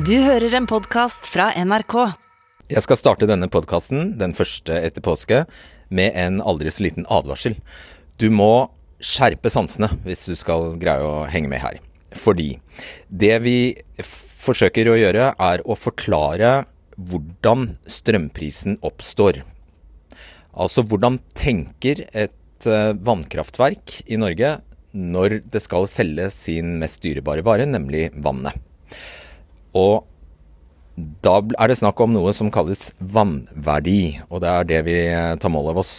[0.00, 1.94] Du hører en podkast fra NRK.
[2.72, 5.42] Jeg skal starte denne podkasten, den første etter påske,
[5.92, 7.58] med en aldri så liten advarsel.
[8.16, 8.70] Du må
[9.02, 11.76] skjerpe sansene hvis du skal greie å henge med her.
[12.16, 12.54] Fordi
[13.12, 13.56] det vi
[14.00, 16.54] forsøker å gjøre, er å forklare
[16.96, 19.42] hvordan strømprisen oppstår.
[20.54, 24.56] Altså hvordan tenker et eh, vannkraftverk i Norge
[24.96, 28.56] når det skal selge sin mest dyrebare vare, nemlig vannet.
[29.76, 30.06] Og
[31.24, 34.96] da er det snakk om noe som kalles vannverdi, og det er det vi
[35.40, 35.92] tar mål av oss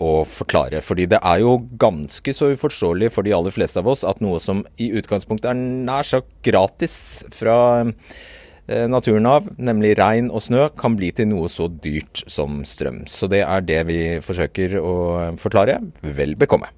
[0.00, 0.80] å forklare.
[0.84, 4.40] Fordi det er jo ganske så uforståelig for de aller fleste av oss at noe
[4.42, 6.96] som i utgangspunktet er nær sagt gratis
[7.36, 12.62] fra eh, naturen av, nemlig regn og snø, kan bli til noe så dyrt som
[12.64, 13.04] strøm.
[13.10, 14.96] Så det er det vi forsøker å
[15.42, 15.82] forklare.
[16.16, 16.72] Vel bekomme.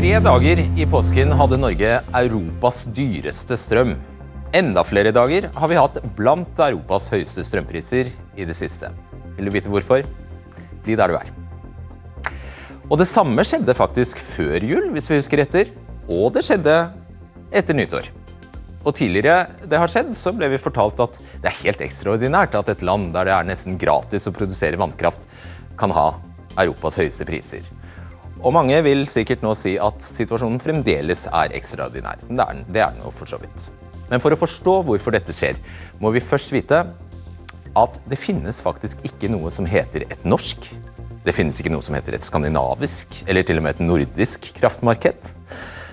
[0.00, 3.90] Tre dager i påsken hadde Norge Europas dyreste strøm.
[4.56, 8.88] Enda flere dager har vi hatt blant Europas høyeste strømpriser i det siste.
[9.36, 10.06] Vil du vite hvorfor?
[10.86, 11.28] Bli der du er.
[12.88, 15.68] Og det samme skjedde faktisk før jul, hvis vi husker etter.
[16.08, 16.78] Og det skjedde
[17.60, 18.08] etter nyttår.
[18.80, 22.72] Og tidligere det har skjedd, så ble vi fortalt at det er helt ekstraordinært at
[22.72, 25.28] et land der det er nesten gratis å produsere vannkraft,
[25.76, 26.14] kan ha
[26.56, 27.68] Europas høyeste priser.
[28.40, 32.22] Og mange vil sikkert nå si at situasjonen fremdeles er ekstraordinær.
[32.24, 33.66] Det er, det er den jo for så vidt.
[34.08, 35.60] Men for å forstå hvorfor dette skjer,
[36.00, 36.78] må vi først vite
[37.76, 40.70] at det finnes faktisk ikke noe som heter et norsk.
[41.20, 45.32] Det finnes ikke noe som heter et skandinavisk eller til og med et nordisk kraftmarked.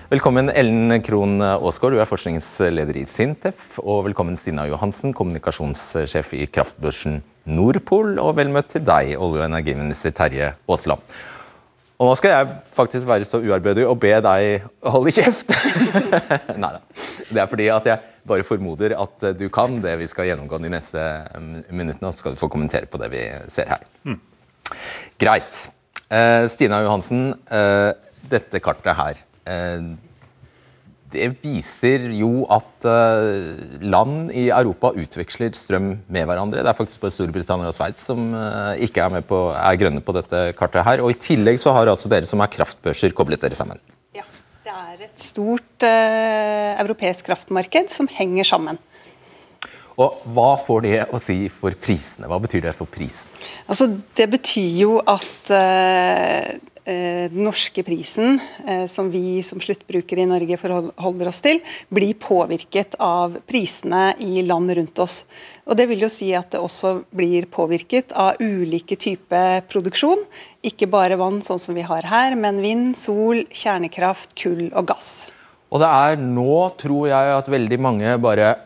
[0.08, 3.74] Velkommen Ellen Krohn Aasgaard, du er forskningsleder i Sintef.
[3.84, 8.14] Og velkommen Stina Johansen, kommunikasjonssjef i kraftbørsen Nordpol.
[8.16, 11.04] Og vel møtt til deg, olje- og energiminister Terje Aasland.
[11.98, 15.50] Og nå skal jeg faktisk være så uærbødig og be deg holde kjeft.
[16.62, 16.82] Nei da.
[17.28, 20.70] Det er fordi at jeg bare formoder at du kan det vi skal gjennomgå de
[20.70, 21.02] neste
[21.34, 23.82] mm, minuttene, og så skal du få kommentere på det vi ser her.
[24.06, 24.20] Mm.
[25.18, 25.64] Greit.
[26.08, 27.90] Uh, Stina Johansen, uh,
[28.30, 29.18] dette kartet her.
[29.48, 29.96] Uh,
[31.12, 36.64] det viser jo at uh, land i Europa utveksler strøm med hverandre.
[36.64, 40.14] Det er faktisk bare Storbritannia og Sveits som uh, ikke er, på, er, grønne på
[40.16, 40.84] dette kartet.
[40.84, 41.04] her.
[41.04, 43.80] Og I tillegg så har altså dere som er kraftbørser, koblet dere sammen.
[44.16, 44.26] Ja,
[44.66, 48.82] Det er et stort uh, europeisk kraftmarked som henger sammen.
[49.98, 52.28] Og Hva får det å si for prisene?
[52.30, 53.32] Hva betyr det for prisen?
[53.66, 60.28] Altså, det betyr jo at Eh, den norske prisen, eh, som vi som sluttbrukere i
[60.28, 61.60] Norge forholder oss til,
[61.92, 65.24] blir påvirket av prisene i land rundt oss.
[65.68, 70.24] Og Det vil jo si at det også blir påvirket av ulike typer produksjon.
[70.64, 75.28] Ikke bare vann, sånn som vi har her, men vind, sol, kjernekraft, kull og gass.
[75.68, 78.56] Og det er nå, tror jeg, at veldig mange bare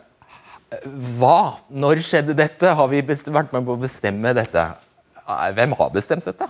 [1.19, 1.59] Hva?
[1.69, 2.71] Når skjedde dette?
[2.73, 4.63] Har vi vært med på å bestemme dette?
[5.53, 6.47] Hvem har bestemt dette?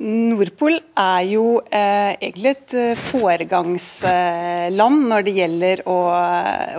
[0.00, 5.96] Nordpol er jo eh, egentlig et eh, foregangsland når det gjelder å,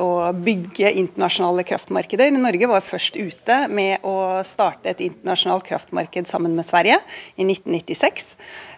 [0.01, 2.33] å, bygge internasjonale kraftmarkeder.
[2.33, 6.97] Norge var først ute med å starte et internasjonalt kraftmarked sammen med Sverige
[7.37, 8.33] i 1996.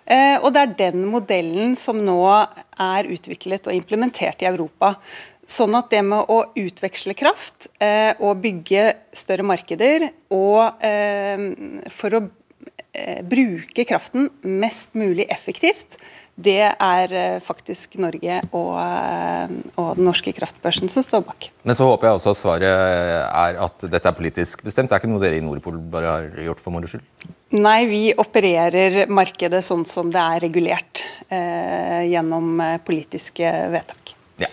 [0.06, 5.00] Eh, og det er den modellen som nå er utviklet og implementert i Europa.
[5.48, 11.54] Sånn at det med å utveksle kraft eh, og bygge større markeder og eh,
[11.94, 12.28] for å
[13.28, 16.00] bruke kraften mest mulig effektivt,
[16.36, 21.48] det er eh, faktisk Norge og, eh, og, den norske kraftbørsen som står bak.
[21.64, 24.92] Men så håper jeg også at svaret er at dette er politisk bestemt.
[24.92, 27.06] Det er ikke noe dere i Nordpol bare har gjort for moro skyld?
[27.56, 34.16] Nei, vi opererer markedet sånn som det er regulert eh, gjennom politiske vedtak.
[34.42, 34.52] Ja,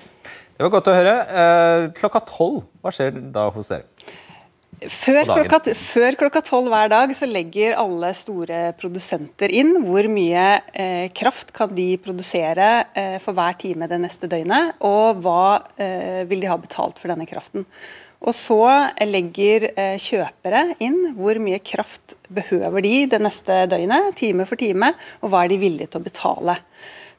[0.54, 1.16] Det var godt å høre.
[1.26, 3.88] Eh, klokka tolv, hva skjer da hos dere?
[4.90, 10.46] Før klokka, før klokka tolv hver dag så legger alle store produsenter inn hvor mye
[10.72, 16.22] eh, kraft kan de produsere eh, for hver time det neste døgnet, og hva eh,
[16.30, 17.66] vil de ha betalt for denne kraften.
[18.22, 18.62] Og så
[19.02, 24.92] legger eh, kjøpere inn hvor mye kraft behøver de det neste døgnet, time for time,
[25.22, 26.58] og hva er de villige til å betale.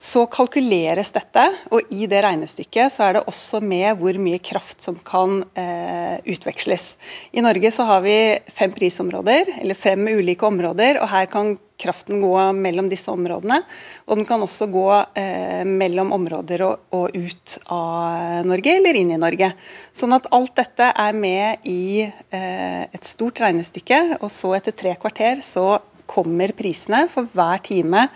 [0.04, 4.84] Så kalkuleres dette, og i det regnestykket så er det også med hvor mye kraft
[4.84, 6.98] som kan eh, utveksles.
[7.32, 8.18] I Norge så har vi
[8.52, 13.62] fem prisområder, eller fem ulike områder, og her kan kraften gå mellom disse områdene.
[14.10, 14.90] Og den kan også gå
[15.20, 19.54] eh, mellom områder og, og, ut av Norge, eller inn i Norge.
[19.96, 24.98] Sånn at alt dette er med i eh, et stort regnestykke, og så etter tre
[25.00, 25.78] kvarter så
[26.12, 28.10] kommer prisene for hver time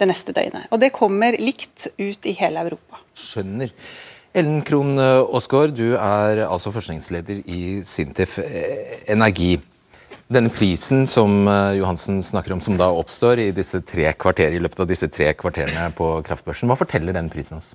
[0.00, 0.68] det neste døgnet.
[0.72, 3.02] Og det kommer likt ut i hele Europa.
[3.18, 3.72] Skjønner.
[4.36, 8.36] Ellen Krohn Aasgaard, du er altså forskningsleder i Sintef
[9.10, 9.56] Energi.
[10.30, 14.84] Denne prisen som Johansen snakker om, som da oppstår i, disse tre kvarter, i løpet
[14.84, 17.72] av disse tre kvarterene på kraftbørsen, hva forteller den prisen oss?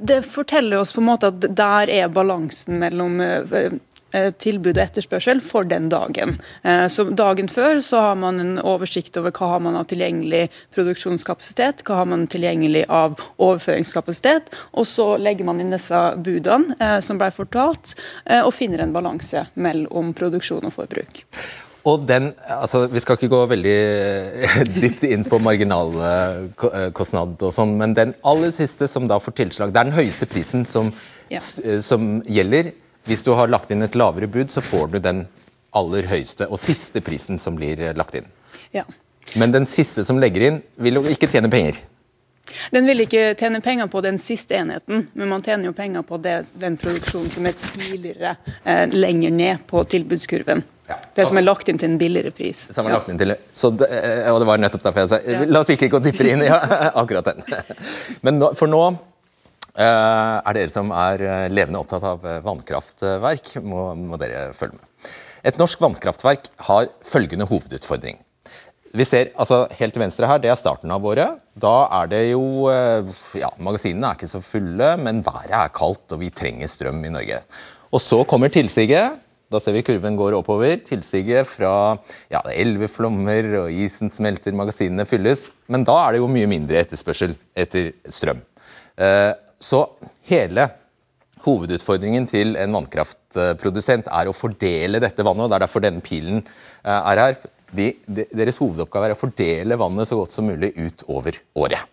[0.00, 3.72] Det forteller oss på en måte at der er balansen mellom Eh,
[4.12, 6.36] tilbud og etterspørsel for den dagen.
[6.62, 10.46] Eh, så Dagen før så har man en oversikt over hva har man av tilgjengelig
[10.74, 16.98] produksjonskapasitet, hva har man tilgjengelig av overføringskapasitet, og så legger man inn disse budene eh,
[17.04, 17.94] som ble fortalt,
[18.32, 21.22] og finner en balanse mellom produksjon og forbruk.
[21.88, 23.78] Og den, altså Vi skal ikke gå veldig
[24.82, 29.80] dypt inn på marginalkostnad, og sånn, men den aller siste som da får tilslag, det
[29.80, 30.92] er den høyeste prisen som,
[31.32, 31.42] ja.
[31.42, 32.70] som gjelder.
[33.08, 35.24] Hvis du har lagt inn et lavere bud, så får du den
[35.74, 38.28] aller høyeste og siste prisen som blir eh, lagt inn.
[38.76, 38.84] Ja.
[39.38, 41.80] Men den siste som legger inn, vil jo ikke tjene penger.
[42.74, 46.18] Den vil ikke tjene penger på den siste enheten, men man tjener jo penger på
[46.20, 48.34] det, den produksjonen som er tidligere
[48.64, 50.64] eh, lenger ned på tilbudskurven.
[50.90, 50.98] Ja.
[51.14, 52.66] Det som er lagt inn til en billigere pris.
[52.74, 55.46] Som er lagt inn til, det, eh, og det var nettopp derfor jeg sa ja.
[55.48, 56.58] la oss ikke gå dypere inn i ja,
[57.02, 57.46] akkurat den.
[58.26, 58.82] Men nå, for nå
[59.80, 65.12] er dere som er eh, levende opptatt av eh, vannkraftverk, må, må dere følge med.
[65.48, 68.20] Et norsk vannkraftverk har følgende hovedutfordring.
[68.92, 71.40] Vi ser, altså Helt til venstre her, det er starten av året.
[71.56, 76.20] Da er det jo ja, Magasinene er ikke så fulle, men været er kaldt, og
[76.20, 77.40] vi trenger strøm i Norge.
[77.88, 79.16] Og så kommer tilsiget.
[79.52, 80.78] Da ser vi kurven går oppover.
[80.84, 81.96] Tilsiget fra
[82.32, 82.88] ja, elver
[83.60, 85.50] og isen smelter, magasinene fylles.
[85.68, 88.40] Men da er det jo mye mindre etterspørsel etter strøm.
[88.96, 89.84] Eh, så
[90.28, 90.68] hele
[91.46, 95.46] hovedutfordringen til en vannkraftprodusent er å fordele dette vannet.
[95.46, 97.38] og Det er derfor denne pilen eh, er her.
[97.72, 101.88] De, de, deres hovedoppgave er å fordele vannet så godt som mulig utover året.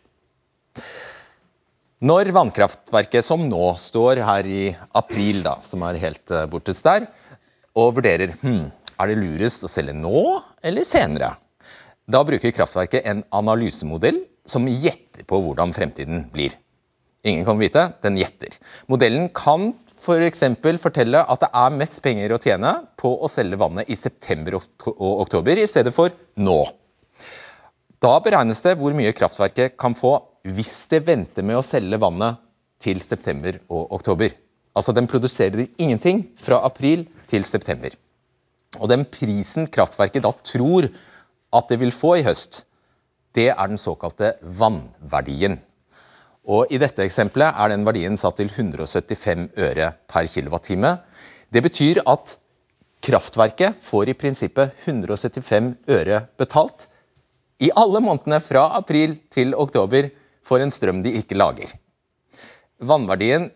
[2.00, 4.62] Når vannkraftverket som nå står her i
[4.95, 7.10] april, da, som er helt eh, bortest der,
[7.80, 8.69] og vurderer hm,
[9.00, 10.24] er det lurest å selge nå
[10.65, 11.33] eller senere,
[12.10, 16.56] da bruker kraftverket en analysemodell som gjetter på hvordan fremtiden blir.
[17.27, 18.56] Ingen kan vite, den gjetter.
[18.88, 20.44] Modellen kan f.eks.
[20.63, 24.60] For fortelle at det er mest penger å tjene på å selge vannet i september
[24.60, 26.60] og oktober i stedet for nå.
[28.00, 30.16] Da beregnes det hvor mye kraftverket kan få
[30.48, 32.39] hvis det venter med å selge vannet
[32.80, 34.31] til september og oktober.
[34.72, 37.92] Altså Den produserer ingenting fra april til september.
[38.80, 40.88] Og den prisen kraftverket da tror
[41.51, 42.63] at det vil få i høst,
[43.36, 45.57] det er den såkalte vannverdien.
[46.47, 50.77] Og I dette eksempelet er den verdien satt til 175 øre per kWt.
[51.50, 52.38] Det betyr at
[53.03, 56.88] kraftverket får i prinsippet 175 øre betalt
[57.59, 60.09] i alle månedene fra april til oktober
[60.45, 61.71] for en strøm de ikke lager.
[62.80, 63.50] Vannverdien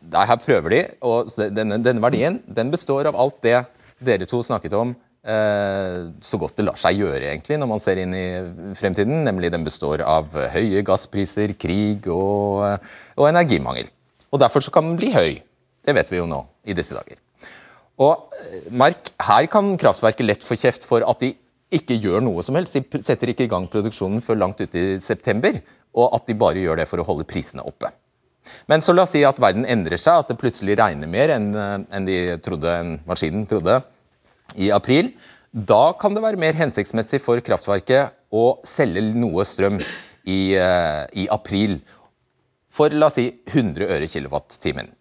[0.00, 3.58] her prøver de, og denne, denne verdien den består av alt det
[4.00, 8.14] dere to snakket om så godt det lar seg gjøre egentlig når man ser inn
[8.16, 8.26] i
[8.78, 9.20] fremtiden.
[9.26, 12.64] Nemlig den består av høye gasspriser, krig og,
[13.20, 13.90] og energimangel.
[14.32, 15.42] Og Derfor så kan den bli høy.
[15.84, 17.18] Det vet vi jo nå i disse dager.
[18.00, 21.34] Og eh, merk, Her kan kraftverket lett få kjeft for at de
[21.74, 22.76] ikke gjør noe som helst.
[22.76, 25.60] De setter ikke i gang produksjonen før langt ute i september,
[25.94, 27.90] og at de bare gjør det for å holde prisene oppe.
[28.70, 31.52] Men så la oss si at verden endrer seg, at det plutselig regner mer enn
[31.54, 33.78] enn de trodde, enn maskinen trodde
[34.56, 35.12] i april.
[35.50, 41.26] Da kan det være mer hensiktsmessig for kraftverket å selge noe strøm i, uh, i
[41.32, 41.80] april
[42.70, 44.92] for la oss si 100 øre kilowattimen.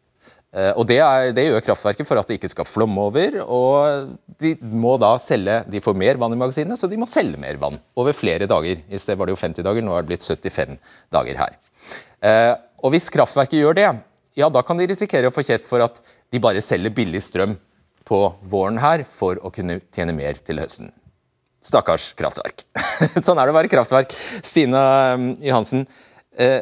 [0.50, 3.38] Uh, og det, er, det, gjør kraftverket for at det ikke skal flomme over.
[3.46, 7.38] og De må da selge, de får mer vann i magasinet, så de må selge
[7.42, 8.82] mer vann over flere dager.
[8.90, 10.80] I sted var det jo 50 dager, nå er det blitt 75
[11.14, 11.58] dager her.
[12.26, 13.90] Uh, og Hvis kraftverket gjør det,
[14.40, 16.02] ja, da kan de risikere å få kjeft for at
[16.34, 17.58] de bare selger billig strøm
[18.10, 20.90] på våren her for å kunne tjene mer til høsten.
[21.62, 22.64] Stakkars kraftverk.
[23.26, 24.16] sånn er det å være kraftverk.
[24.46, 24.80] Stine
[25.14, 25.86] um, Johansen,
[26.40, 26.62] eh,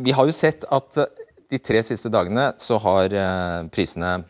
[0.00, 4.20] vi har jo sett at eh, de tre siste dagene så har eh, prisene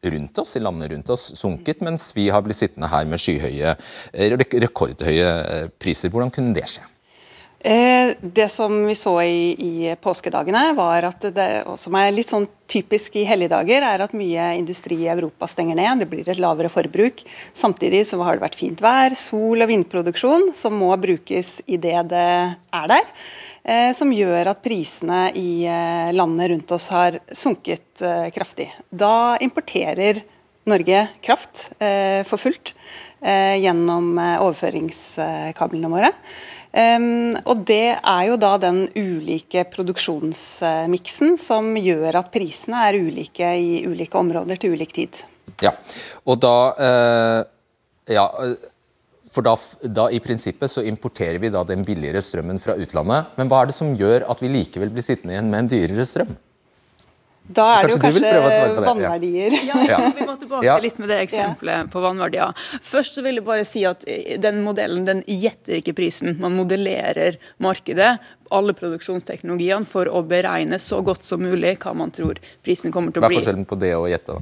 [0.00, 3.74] rundt oss, i landene rundt oss sunket, mens vi har blitt sittende her med skyhøye,
[4.64, 6.08] rekordhøye priser.
[6.08, 6.86] Hvordan kunne det skje?
[7.62, 12.46] Eh, det som vi så i, i påskedagene, var at det, som er litt sånn
[12.70, 16.00] typisk i helligdager, er at mye industri i Europa stenger ned.
[16.00, 17.20] Det blir et lavere forbruk.
[17.52, 21.98] Samtidig så har det vært fint vær, sol- og vindproduksjon som må brukes i det
[22.08, 23.10] det er der.
[23.60, 28.00] Eh, som gjør at prisene i eh, landene rundt oss har sunket
[28.32, 28.70] kraftig.
[28.88, 30.22] Da importerer
[30.70, 31.66] Norge kraft
[32.28, 32.72] for fullt
[33.20, 36.12] gjennom overføringskablene våre.
[36.70, 43.48] Um, og Det er jo da den ulike produksjonsmiksen som gjør at prisene er ulike
[43.58, 45.24] i ulike områder til ulik tid.
[45.60, 45.74] Ja,
[46.24, 47.40] og da uh,
[48.10, 48.26] ja,
[49.30, 53.34] for da, da, i prinsippet så importerer vi da den billigere strømmen fra utlandet.
[53.38, 56.06] Men hva er det som gjør at vi likevel blir sittende igjen med en dyrere
[56.06, 56.32] strøm?
[57.50, 58.32] Da er det jo kanskje
[58.86, 59.56] vannverdier.
[59.66, 59.78] Ja.
[59.88, 60.00] ja.
[60.16, 60.76] Vi må tilbake ja.
[60.82, 62.54] litt med det eksempelet på vannverdier.
[62.82, 64.06] Først så vil jeg bare si at
[64.42, 66.38] den modellen den gjetter ikke prisen.
[66.42, 68.16] Man modellerer markedet
[68.50, 73.22] alle produksjonsteknologiene for å beregne så godt som mulig hva man tror prisen kommer til
[73.22, 73.36] å bli.
[73.36, 74.40] Hva er forskjellen på det og gjette?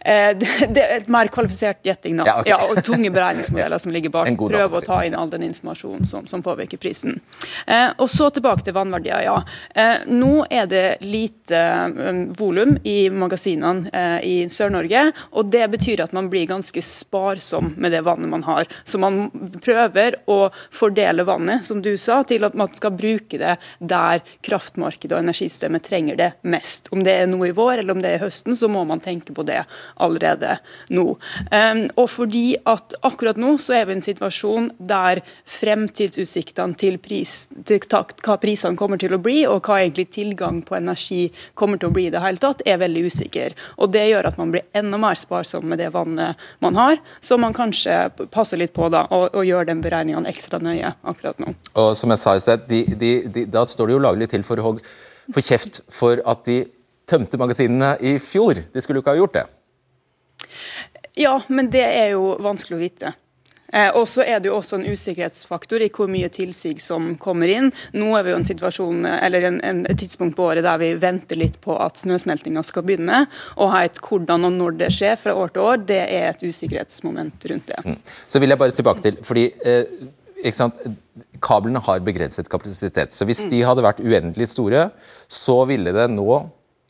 [0.00, 2.26] Eh, det, er et mer kvalifisert gjetting, da.
[2.28, 2.52] Ja, okay.
[2.52, 4.30] ja, og tunge beregningsmodeller som ligger bak.
[4.38, 7.18] Prøve å ta inn all den informasjonen som, som påvirker prisen.
[7.66, 9.24] Eh, og Så tilbake til vannverdier.
[9.26, 9.36] ja.
[9.74, 11.58] Eh, nå er det lite
[11.94, 17.74] um, volum i magasinene eh, i Sør-Norge, og det betyr at man blir ganske sparsom
[17.76, 18.68] med det vannet man har.
[18.84, 19.26] Så man
[19.64, 20.38] prøver å
[20.74, 25.84] fordele vannet, som du sa, til at man skal bruke det der kraftmarkedet og energisystemet
[25.84, 26.88] trenger det mest.
[26.94, 29.02] Om det er nå i vår eller om det er i høsten, så må man
[29.04, 29.60] tenke på det
[30.00, 30.56] allerede
[30.88, 31.06] nå.
[31.52, 35.20] Um, og fordi at akkurat nå så er vi i en situasjon der
[35.58, 40.78] fremtidsutsiktene til, pris, til hva prisene kommer til å bli, og hva egentlig tilgang på
[40.78, 41.26] energi
[41.58, 43.56] kommer til å bli i det hele tatt, er veldig usikker.
[43.78, 47.38] Og Det gjør at man blir enda mer sparsom med det vannet man har, så
[47.40, 47.96] man kanskje
[48.32, 51.54] passer litt på da, og, og gjør den beregningene ekstra nøye akkurat nå.
[51.78, 54.46] Og som jeg sa i sted, de, de, de, Da står det jo laglig til
[54.46, 54.82] for Hogg
[55.28, 56.62] for kjeft for at de
[57.08, 58.62] tømte magasinene i fjor.
[58.72, 59.46] De skulle jo ikke ha gjort det.
[61.18, 63.16] Ja, men det er jo vanskelig å vite.
[63.72, 67.50] Eh, og så er det jo også en usikkerhetsfaktor i hvor mye tilsig som kommer
[67.52, 67.68] inn.
[67.92, 70.94] Nå er vi jo en situasjon, eller en, en, et tidspunkt på året der vi
[71.00, 73.26] venter litt på at snøsmeltinga skal begynne.
[73.60, 77.48] Og et hvordan og når det skjer fra år til år, det er et usikkerhetsmoment
[77.52, 77.82] rundt det.
[77.84, 77.98] Mm.
[78.28, 79.84] Så vil jeg bare tilbake til, fordi eh?
[81.42, 83.14] Kablene har begrenset kapasitet.
[83.14, 84.88] Så hvis de hadde vært uendelig store,
[85.26, 86.38] så ville det nå,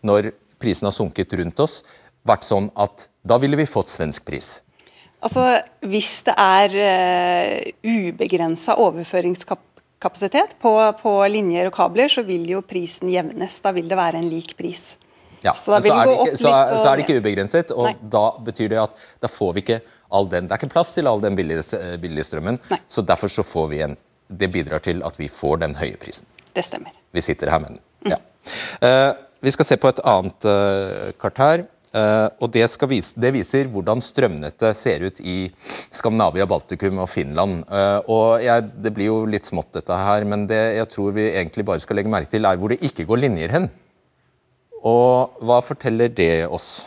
[0.05, 1.81] når prisen har sunket rundt oss,
[2.29, 4.59] vært sånn at da ville vi fått svensk pris.
[5.25, 5.45] Altså,
[5.83, 12.63] Hvis det er uh, eh, ubegrensa overføringskapasitet på, på, linjer og kabler, så vil jo
[12.63, 13.59] prisen jevnes.
[13.65, 14.93] Da vil det være en lik pris.
[15.43, 17.97] Ja, så, så, er det ikke, så, er, så er det ikke ubegrenset, og Nei.
[18.15, 21.09] da betyr det at da får vi ikke all den Det er ikke plass til
[21.11, 21.63] all den billige,
[22.01, 22.81] billige strømmen, Nei.
[22.89, 23.97] så derfor så får vi en
[24.29, 26.27] Det bidrar til at vi får den høye prisen.
[26.53, 26.93] Det stemmer.
[27.17, 27.81] Vi sitter her med den.
[28.05, 28.13] Mm.
[28.13, 28.19] Ja.
[28.83, 31.65] Uh, vi skal se på et annet uh, kart her.
[31.89, 35.37] Uh, og det, vise, det, viser hvordan strømnettet ser ut i
[35.95, 37.63] Skandinavia, Baltikum og Finland.
[37.71, 41.31] Uh, og jeg, Det blir jo litt smått, dette her, men det jeg tror vi
[41.31, 43.71] egentlig bare skal legge merke til, er hvor det ikke går linjer hen.
[44.85, 46.85] Og hva forteller det oss?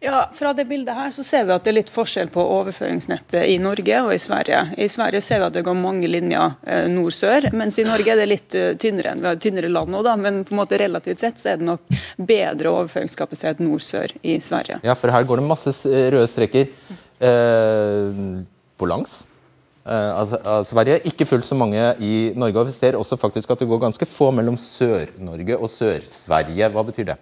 [0.00, 3.48] Ja, Fra det bildet her så ser vi at det er litt forskjell på overføringsnettet
[3.50, 4.60] i Norge og i Sverige.
[4.78, 8.20] I Sverige ser vi at det går mange linjer eh, nord-sør, mens i Norge er
[8.20, 10.78] det litt uh, tynnere enn vi har tynnere land nå, da, men på en måte
[10.78, 11.98] relativt sett så er det nok
[12.30, 14.78] bedre overføringskapasitet nord-sør i Sverige.
[14.86, 15.74] Ja, for her går det masse
[16.14, 16.70] røde streker
[17.18, 18.22] eh,
[18.78, 19.24] på langs.
[19.82, 20.38] Eh, altså,
[20.68, 21.00] Sverige.
[21.10, 22.60] Ikke fullt så mange i Norge.
[22.60, 26.70] og Vi ser også faktisk at det går ganske få mellom Sør-Norge og Sør-Sverige.
[26.70, 27.18] Hva betyr det?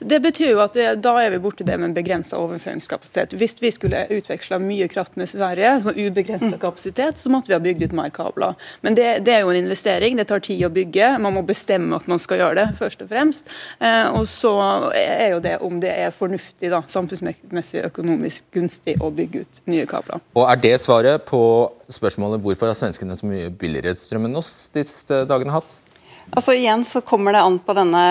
[0.00, 3.36] Det betyr jo at det, da er vi borti det med begrensa overføringskapasitet.
[3.38, 7.62] Hvis vi skulle utveksla mye kraft med Sverige, så ubegrensa kapasitet, så måtte vi ha
[7.62, 8.56] bygd ut mer kabler.
[8.86, 11.12] Men det, det, er jo en investering, det tar tid å bygge.
[11.22, 13.48] Man må bestemme at man skal gjøre det, først og fremst.
[13.80, 14.54] Eh, og så
[14.96, 19.88] er jo det om det er fornuftig, da, samfunnsmessig økonomisk gunstig å bygge ut nye
[19.90, 20.22] kabler.
[20.36, 21.40] Og Er det svaret på
[21.92, 25.76] spørsmålet hvorfor har svenskene så mye billigere strøm enn oss disse dagene hatt?
[26.32, 28.04] Altså Igjen så kommer det an på denne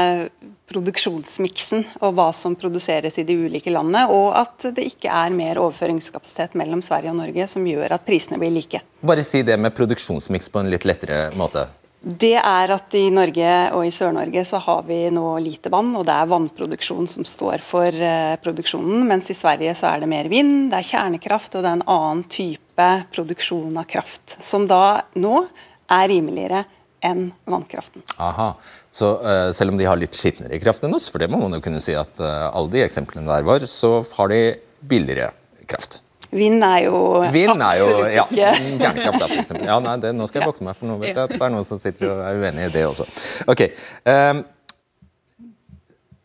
[0.69, 5.61] produksjonsmiksen og hva som produseres i de ulike landene, og at det ikke er mer
[5.61, 8.81] overføringskapasitet mellom Sverige og Norge som gjør at prisene blir like.
[9.05, 11.67] Bare si det med produksjonsmiks på en litt lettere måte.
[12.05, 16.03] Det er at i Norge og i Sør-Norge så har vi nå lite vann, og
[16.05, 19.07] det er vannproduksjon som står for uh, produksjonen.
[19.09, 21.87] Mens i Sverige så er det mer vind, det er kjernekraft og det er en
[21.95, 24.37] annen type produksjon av kraft.
[24.37, 25.47] Som da nå
[25.89, 26.61] er rimeligere
[27.05, 28.03] enn vannkraften.
[28.21, 28.53] Aha.
[28.95, 31.57] Så uh, selv om de har litt skitnere kraft enn oss, for det må man
[31.57, 34.41] jo kunne si at uh, alle de eksemplene der var, så har de
[34.85, 35.31] billigere
[35.69, 35.99] kraft.
[36.35, 36.97] Vind er jo
[37.31, 39.69] Vind absolutt er jo, ja, Kjernekraft, da, for eksempel.
[39.69, 41.53] Ja, nei, det, nå skal jeg vokse meg, for nå vet jeg at det er
[41.53, 43.07] noen som sitter og er uenig i det også.
[43.51, 43.65] Ok.
[44.09, 44.43] Um,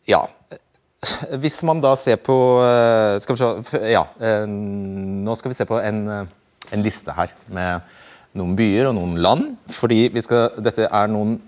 [0.09, 0.25] ja.
[1.41, 4.03] Hvis man da ser på uh, Skal vi se Ja,
[4.45, 7.87] nå skal vi se på en, en liste her med
[8.37, 9.55] noen byer og noen land.
[9.71, 11.39] fordi skal, Dette er noen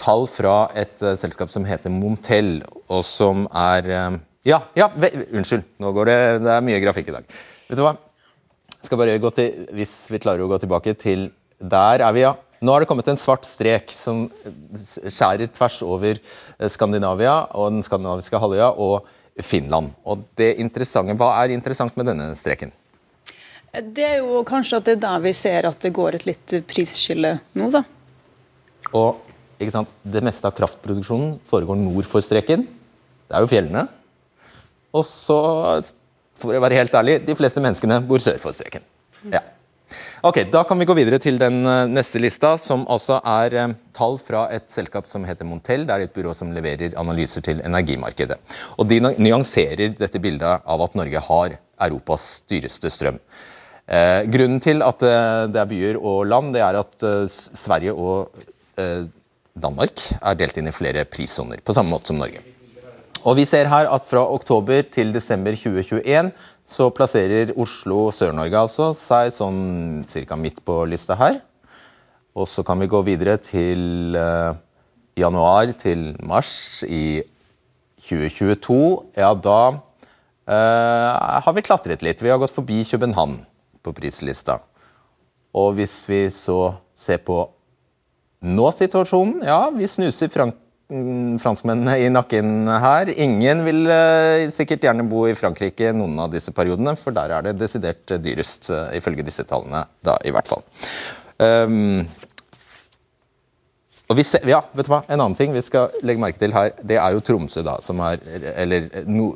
[0.00, 5.10] tall fra et uh, selskap som heter Montel, og som er uh, Ja, ja ve,
[5.32, 7.38] unnskyld, nå går det, det er mye grafikk i dag.
[7.66, 7.96] Vet du hva?
[8.84, 12.36] Skal bare gå til, Hvis vi klarer å gå tilbake til Der er vi, ja.
[12.62, 14.26] Nå har det kommet en svart strek som
[14.76, 19.04] skjærer tvers over eh, Skandinavia og den skandinaviske halvøya og
[19.44, 19.90] Finland.
[20.08, 22.72] Og det interessante, Hva er interessant med denne streken?
[23.76, 26.54] Det er jo kanskje at det er der vi ser at det går et litt
[26.68, 27.82] prisskille nå, da.
[28.96, 29.22] Og
[29.60, 32.66] ikke sant, Det meste av kraftproduksjonen foregår nord for streken.
[33.26, 33.86] Det er jo fjellene.
[34.96, 35.38] Og så,
[36.38, 38.84] for å være helt ærlig, de fleste menneskene bor sør for streken.
[39.32, 39.42] Ja.
[40.26, 43.74] Ok, Da kan vi gå videre til den eh, neste lista, som altså er eh,
[43.94, 45.84] tall fra et selskap som heter Montel.
[45.86, 48.38] Det er et byrå som leverer analyser til energimarkedet.
[48.80, 53.20] Og De nyanserer dette bildet av at Norge har Europas dyreste strøm.
[53.86, 57.94] Eh, grunnen til at eh, det er byer og land, det er at eh, Sverige
[57.94, 58.34] og
[58.82, 59.06] eh,
[59.56, 62.42] Danmark er delt inn i flere prissoner, på samme måte som Norge.
[63.26, 66.32] Og Vi ser her at fra oktober til desember 2021
[66.66, 70.38] så plasserer Oslo Sør-Norge altså seg sånn ca.
[70.38, 71.40] midt på lista her.
[72.36, 74.54] Og så kan vi gå videre til uh,
[75.18, 77.22] januar til mars i
[78.02, 78.78] 2022.
[79.18, 81.10] Ja, da uh,
[81.46, 82.22] har vi klatret litt.
[82.22, 83.40] Vi har gått forbi København
[83.86, 84.58] på prislista.
[85.56, 87.40] Og hvis vi så ser på
[88.44, 93.08] nå-situasjonen, ja, vi snuser Frank Mm, franskmennene i nakken her.
[93.10, 97.48] Ingen vil uh, sikkert gjerne bo i Frankrike noen av disse periodene, for der er
[97.48, 100.62] det desidert dyrest, uh, ifølge disse tallene, da i hvert fall.
[101.42, 102.06] Um,
[104.06, 105.00] og vi ser, ja, vet du hva?
[105.10, 107.98] En annen ting vi skal legge merke til her, det er jo Tromsø, da, som
[108.06, 108.22] er
[108.54, 109.32] Eller no,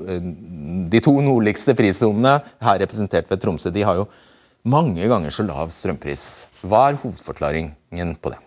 [0.86, 4.06] de to nordligste prissonene, her representert ved Tromsø, de har jo
[4.64, 6.46] mange ganger så lav strømpris.
[6.60, 8.40] Hva er hovedforklaringen på det?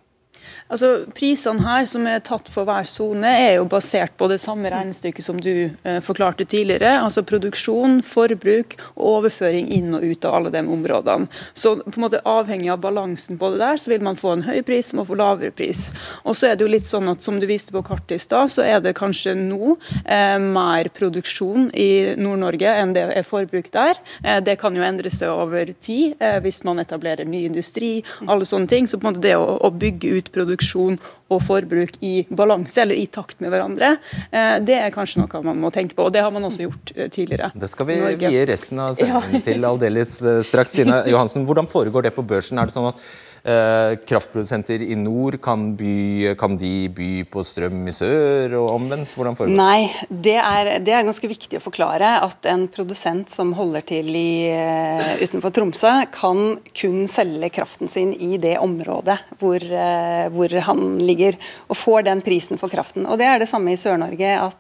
[0.72, 4.72] Altså, Prisene her som er tatt for hver sone, er jo basert på det samme
[4.72, 6.96] regnestykket som du eh, forklarte tidligere.
[7.04, 11.28] Altså produksjon, forbruk og overføring inn og ut av alle de områdene.
[11.54, 14.46] Så på en måte avhengig av balansen på det der, så vil man få en
[14.48, 15.86] høy pris, man får lavere pris.
[16.24, 18.54] Og så er det jo litt sånn at som du viste på kartet i stad,
[18.54, 24.00] så er det kanskje nå eh, mer produksjon i Nord-Norge enn det er forbruk der.
[24.24, 27.94] Eh, det kan jo endre seg over tid eh, hvis man etablerer ny industri,
[28.26, 28.90] alle sånne ting.
[28.90, 31.00] Så på en måte det å, å bygge ut produksjon produksjon
[31.34, 33.96] og forbruk i balanse, eller i takt med hverandre.
[34.30, 36.94] Eh, det er kanskje noe man må tenke på, og det har man også gjort
[36.96, 37.52] eh, tidligere.
[37.56, 39.44] Det skal vi vie resten av sendingen ja.
[39.48, 40.76] til aldeles eh, straks.
[40.78, 42.60] Sina Johansen, hvordan foregår det på børsen?
[42.60, 43.02] Er det sånn at
[43.44, 49.18] kraftprodusenter i nord, kan, by, kan, de by på strøm i sør, og omvendt?
[49.18, 49.58] Hvordan foregår det?
[49.60, 54.14] Nei, det er, det er, ganske viktig å forklare at en produsent som holder til
[54.16, 60.60] i, uh, utenfor Tromsø, kan kun selge kraften sin i det området hvor, uh, hvor,
[60.70, 61.36] han ligger,
[61.68, 63.04] og får den prisen for kraften.
[63.04, 64.60] Og Det er det samme i Sør-Norge, at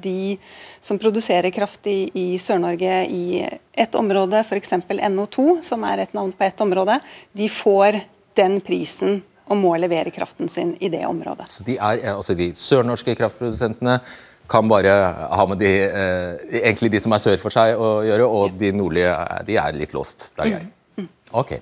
[0.00, 0.38] de
[0.80, 4.72] som produserer kraft i, i Sør-Norge i et område, f.eks.
[4.88, 6.96] NO2, som er et navn på ett område,
[7.36, 8.00] de får
[8.38, 11.48] den prisen og må levere kraften sin i det området.
[11.50, 13.98] Så de, er, altså de sørnorske kraftprodusentene
[14.52, 14.92] kan bare
[15.32, 18.72] ha med de, eh, egentlig de som er sør for seg å gjøre, og de
[18.76, 19.12] nordlige
[19.48, 20.66] de er litt låst der de er.
[20.96, 21.10] Mm, mm.
[21.42, 21.54] Ok.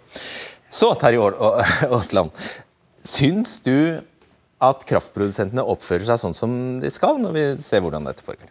[0.71, 1.31] Så Terje
[1.97, 2.35] Aasland,
[3.07, 4.01] syns du
[4.61, 8.51] at kraftprodusentene oppfører seg sånn som de skal, når vi ser hvordan dette foregår?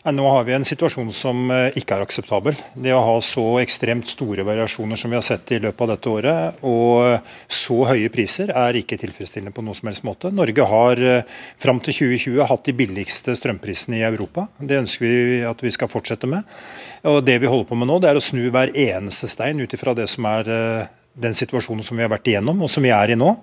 [0.00, 2.56] Nå har vi en situasjon som eh, ikke er akseptabel.
[2.72, 6.08] Det å ha så ekstremt store variasjoner som vi har sett i løpet av dette
[6.08, 10.30] året, og så høye priser, er ikke tilfredsstillende på noen som helst måte.
[10.32, 14.46] Norge har eh, fram til 2020 hatt de billigste strømprisene i Europa.
[14.56, 16.48] Det ønsker vi at vi skal fortsette med.
[17.12, 19.76] Og Det vi holder på med nå, det er å snu hver eneste stein ut
[19.76, 22.96] ifra det som er eh, den situasjonen som vi har vært igjennom, og som vi
[22.96, 23.34] er i nå.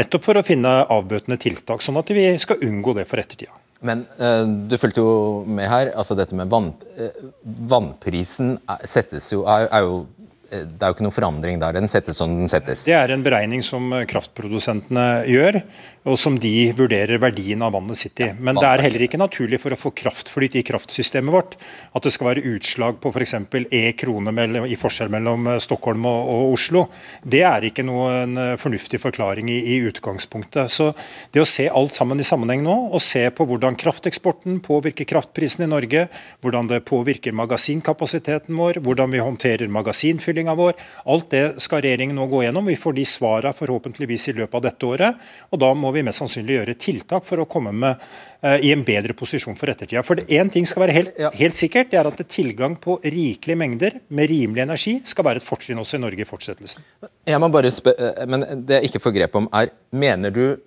[0.00, 3.52] Nettopp for å finne avbøtende tiltak, sånn at vi skal unngå det for ettertida.
[3.80, 5.92] Men uh, du fulgte jo med her.
[5.94, 8.86] altså Dette med vann, uh, vannprisen er,
[9.32, 10.17] jo, er, er jo Eh,
[10.48, 11.76] det er jo ikke noe forandring der.
[11.76, 12.86] Den settes som den settes.
[12.88, 15.60] Det er en beregning som eh, kraftprodusentene gjør,
[16.08, 18.30] og som de vurderer verdien av vannet sitt i.
[18.32, 21.58] Men det er heller ikke naturlig for å få kraftflyt i kraftsystemet vårt
[21.92, 23.34] at det skal være utslag på f.eks.
[23.68, 24.32] E krone
[24.64, 26.86] i forskjell mellom eh, Stockholm og, og, Oslo.
[27.20, 30.72] Det er ikke noen fornuftig forklaring i, i, utgangspunktet.
[30.72, 30.90] Så
[31.34, 35.66] det å se alt sammen i sammenheng nå, og se på hvordan krafteksporten påvirker kraftprisen
[35.66, 36.06] i Norge,
[36.40, 40.74] hvordan det påvirker magasinkapasiteten vår, hvordan vi håndterer magasinfylling oppfølginga vår.
[41.04, 42.66] Alt det skal regjeringen nå gå gjennom.
[42.66, 45.16] Vi får de svarene forhåpentligvis i løpet av dette året.
[45.50, 47.98] og Da må vi mest sannsynlig gjøre tiltak for å komme med,
[48.44, 50.02] uh, i en bedre posisjon for ettertida.
[50.02, 54.00] For én ting skal være helt, helt, sikkert, det er at tilgang på rikelige mengder
[54.08, 56.84] med rimelig energi skal være et fortrinn også i Norge i fortsettelsen.
[57.26, 60.58] Jeg må bare spør, eh, men Det jeg ikke får grep om, er mener du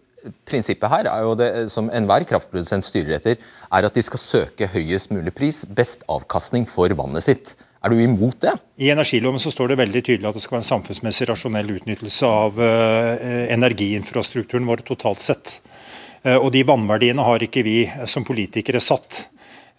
[0.45, 3.39] Prinsippet her er jo det som enhver kraftprodusent styrer etter,
[3.73, 7.55] er at de skal søke høyest mulig pris, best avkastning for vannet sitt.
[7.82, 8.54] Er du imot det?
[8.78, 12.30] I energiloven så står det veldig tydelig at det skal være en samfunnsmessig rasjonell utnyttelse
[12.30, 13.15] av uh,
[13.50, 15.56] energiinfrastrukturen vår totalt sett.
[16.22, 19.31] Uh, og de vannverdiene har ikke vi som politikere satt.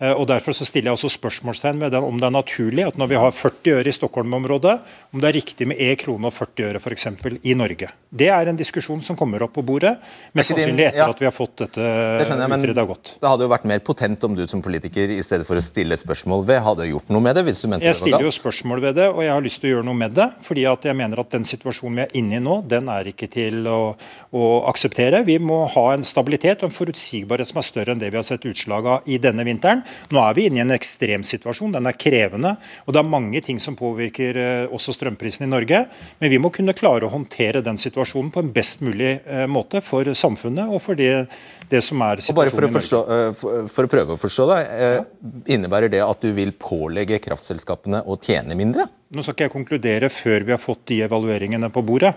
[0.03, 2.99] Eh, og Derfor så stiller jeg også spørsmålstegn ved den, om det er naturlig at
[2.99, 4.75] når vi har 40 øre i Stockholm-området,
[5.15, 7.07] om det er riktig med 1 krone og 40 øre f.eks.
[7.47, 7.91] i Norge.
[8.11, 9.95] Det er en diskusjon som kommer opp på bordet,
[10.37, 11.11] mest sannsynlig etter ja.
[11.12, 11.87] at vi har fått dette
[12.27, 13.15] utreda godt.
[13.23, 15.97] Det hadde jo vært mer potent om du som politiker i stedet for å stille
[15.99, 17.47] spørsmål ved, hadde gjort noe med det?
[17.47, 18.09] hvis du mente jeg det var galt?
[18.09, 20.17] Jeg stiller jo spørsmål ved det, og jeg har lyst til å gjøre noe med
[20.19, 20.29] det.
[20.43, 23.29] fordi at jeg mener at den situasjonen vi er inne i nå, den er ikke
[23.31, 23.81] til å,
[24.33, 25.23] å akseptere.
[25.29, 28.27] Vi må ha en stabilitet og en forutsigbarhet som er større enn det vi har
[28.27, 29.85] sett utslag av i denne vinteren.
[30.12, 31.74] Nå er vi inne i en ekstremsituasjon.
[31.76, 32.55] Den er krevende.
[32.87, 35.85] og Det er mange ting som påvirker eh, også strømprisen i Norge.
[36.20, 39.83] Men vi må kunne klare å håndtere den situasjonen på en best mulig eh, måte
[39.85, 41.26] for samfunnet og for det,
[41.70, 44.20] det som er situasjonen og bare for å, forstå, eh, for, for å prøve å
[44.20, 44.62] forstå det,
[45.52, 48.88] Innebærer det at du vil pålegge kraftselskapene å tjene mindre?
[49.12, 52.14] Nå skal ikke jeg konkludere før vi har fått de evalueringene på bordet,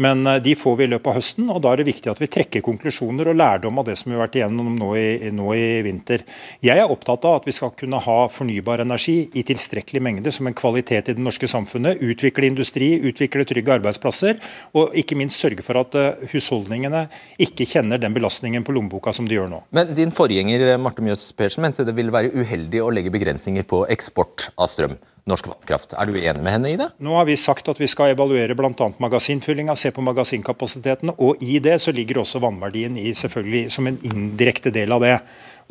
[0.00, 1.50] men eh, de får vi i løpet av høsten.
[1.52, 4.16] og Da er det viktig at vi trekker konklusjoner og lærdom av det som vi
[4.16, 6.24] har vært igjennom nå i, nå i vinter.
[6.64, 10.48] Jeg er opptatt av at vi skal kunne ha fornybar energi i tilstrekkelig mengde som
[10.48, 12.00] en kvalitet i det norske samfunnet.
[12.00, 14.40] Utvikle industri, utvikle trygge arbeidsplasser,
[14.72, 17.04] og ikke minst sørge for at eh, husholdningene
[17.36, 19.62] ikke kjenner den belastningen på lommeboka som de gjør nå.
[19.76, 23.84] Men Din forgjenger Marte Mjøs Persen mente det ville være uheldig å legge begrensninger på
[23.92, 24.96] eksport av strøm
[25.28, 25.92] norsk vannkraft.
[25.98, 26.88] Er du enig med henne i det?
[27.02, 28.88] Nå har vi sagt at vi skal evaluere bl.a.
[29.02, 31.12] magasinfyllinga, se på magasinkapasiteten.
[31.18, 35.16] Og i det så ligger også vannverdien i, selvfølgelig som en indirekte del av det.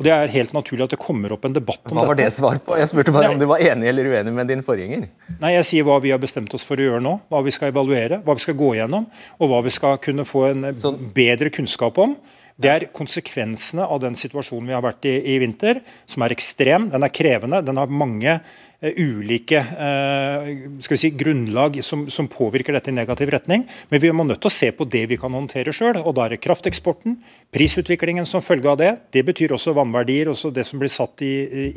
[0.00, 2.00] Og Det er helt naturlig at det kommer opp en debatt om dette.
[2.00, 2.76] Hva var det svar på?
[2.80, 3.34] Jeg spurte bare Nei.
[3.34, 5.08] om du var enig eller uenig med din forgjenger.
[5.42, 7.18] Nei, jeg sier hva vi har bestemt oss for å gjøre nå.
[7.28, 9.04] Hva vi skal evaluere, hva vi skal gå gjennom,
[9.36, 10.96] og hva vi skal kunne få en sånn.
[11.12, 12.16] bedre kunnskap om.
[12.60, 16.88] Det er konsekvensene av den situasjonen vi har vært i i vinter, som er ekstrem.
[16.92, 17.62] Den er krevende.
[17.64, 20.50] Den har mange uh, ulike uh,
[20.82, 23.66] skal vi si, grunnlag som, som, påvirker dette i negativ retning.
[23.90, 26.00] Men vi må nødt til å se på det vi kan håndtere sjøl.
[26.00, 27.18] Da er det krafteksporten,
[27.54, 28.92] prisutviklingen som følge av det.
[29.14, 31.34] Det betyr også vannverdier, også det som blir satt i,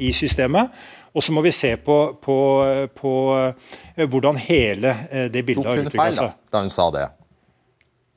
[0.10, 0.74] i systemet.
[1.14, 2.38] Og så må vi se på, på,
[2.98, 4.96] på uh, hvordan hele
[5.34, 6.40] det bildet har utvikla seg.
[6.54, 7.12] Da hun sa det?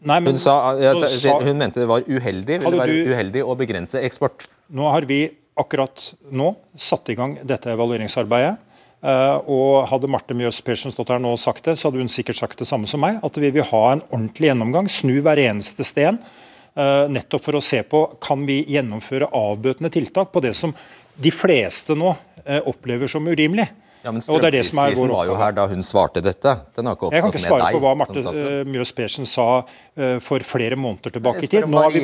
[0.05, 3.43] Nei, men, hun, sa, jeg, sa, hun, mente det var uheldig, ville være du, uheldig
[3.49, 4.45] å begrense eksport.
[4.77, 5.25] Nå har vi
[5.57, 8.59] akkurat nå satt i gang dette evalueringsarbeidet.
[9.07, 12.11] Uh, og Hadde Marte Mjøs Persen stått her nå og sagt det, så hadde hun
[12.11, 13.21] sikkert sagt det samme som meg.
[13.25, 16.21] At vi vil ha en ordentlig gjennomgang, snu hver eneste sten.
[16.77, 20.75] Uh, nettopp for å se på kan vi gjennomføre avbøtende tiltak på det som
[21.17, 23.69] de fleste nå uh, opplever som urimelig.
[24.07, 26.53] Ja, men Strømprisen var jo her da hun svarte dette.
[26.77, 27.17] Den har ikke oppstått med deg.
[27.17, 31.43] Jeg kan ikke svare på hva Marte Mjøs Persen sa uh, for flere måneder tilbake
[31.43, 31.67] i tid.
[31.67, 31.97] Nå har,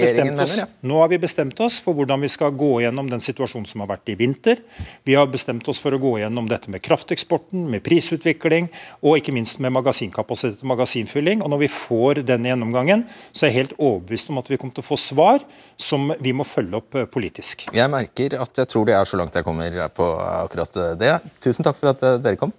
[0.43, 3.85] oss, nå har, vi bestemt oss, for hvordan vi skal gå gjennom den situasjonen som
[3.85, 4.65] har vært i vinter.
[5.07, 8.67] Vi har bestemt oss for å gå gjennom dette med krafteksporten, med prisutvikling
[8.99, 11.47] og ikke minst med magasinkapasitet og magasinfylling.
[11.47, 14.75] Og når vi får den gjennomgangen, så er jeg helt overbevist om at vi kommer
[14.75, 15.47] til å få svar
[15.79, 17.69] som vi må følge opp uh, politisk.
[17.71, 21.15] Jeg merker at jeg tror det er så langt jeg kommer på akkurat det.
[21.47, 22.53] Tusen takk for at at eh, dere kom.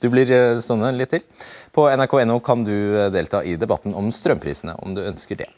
[0.00, 1.24] Du blir eh, stående litt til.
[1.74, 5.50] På nrk.no kan du eh, delta i debatten om strømprisene, om du ønsker det.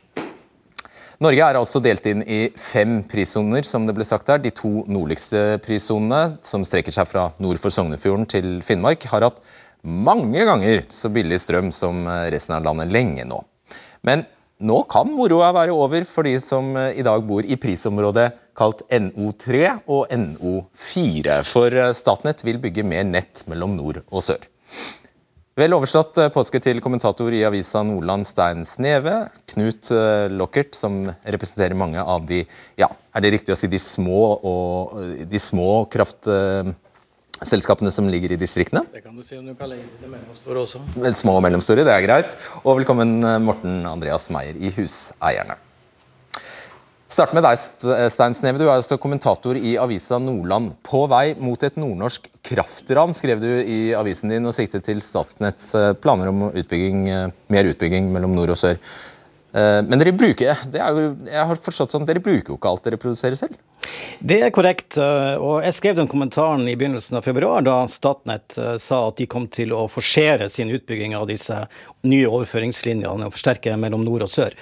[1.23, 4.43] Norge er altså delt inn i fem prissoner, som det ble sagt her.
[4.43, 9.39] De to nordligste prissonene, som strekker seg fra nord for Sognefjorden til Finnmark, har hatt
[9.83, 13.39] mange ganger så billig strøm som resten av landet lenge nå.
[14.07, 14.25] Men
[14.63, 19.69] nå kan moroa være over for de som i dag bor i prisområdet kalt NO3
[19.91, 21.38] og NO4.
[21.49, 24.45] For eh, Statnett vil bygge mer nett mellom nord og sør.
[25.59, 31.05] Vel overstått eh, påske til kommentator i avisa Nordland Stein Sneve, Knut eh, Lockert, som
[31.23, 32.45] representerer mange av de
[32.81, 34.97] ja, er det riktig å si de små, og,
[35.29, 38.85] de små kraftselskapene som ligger i distriktene?
[38.93, 40.87] Det kan du si om du kan legge til det mellomstore også.
[41.21, 42.41] Små og mellomstore, det er greit.
[42.65, 45.61] Og velkommen Morten Andreas Meyer i Huseierne.
[47.12, 47.61] Start med deg,
[48.09, 48.57] Stein Sneve.
[48.57, 50.70] Du er også kommentator i avisa Nordland.
[50.87, 55.75] På vei mot et nordnorsk kraftran, skrev du i avisen din og siktet til Statnetts
[55.77, 58.81] eh, planer om utbygging, eh, mer utbygging mellom nord og sør.
[59.53, 62.72] Eh, men dere bruker, det er jo, jeg har forstått sånn, dere bruker jo ikke
[62.72, 63.61] alt dere produserer selv?
[64.25, 64.96] Det er korrekt.
[64.96, 69.51] og Jeg skrev den kommentaren i begynnelsen av februar, da Statnett sa at de kom
[69.53, 71.61] til å forsere sin utbygging av disse
[72.09, 74.57] nye overføringslinjene og forsterke mellom nord og sør.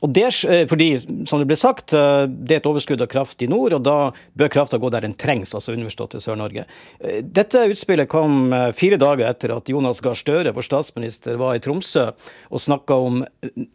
[0.00, 0.88] Og det, eh, fordi,
[1.28, 4.12] som det ble sagt, eh, det er et overskudd av kraft i nord, og da
[4.38, 6.64] bør krafta gå der den trengs, altså underforstått til Sør-Norge.
[7.00, 11.60] Eh, dette utspillet kom fire dager etter at Jonas Gahr Støre, vår statsminister, var i
[11.60, 12.08] Tromsø
[12.50, 13.20] og snakka om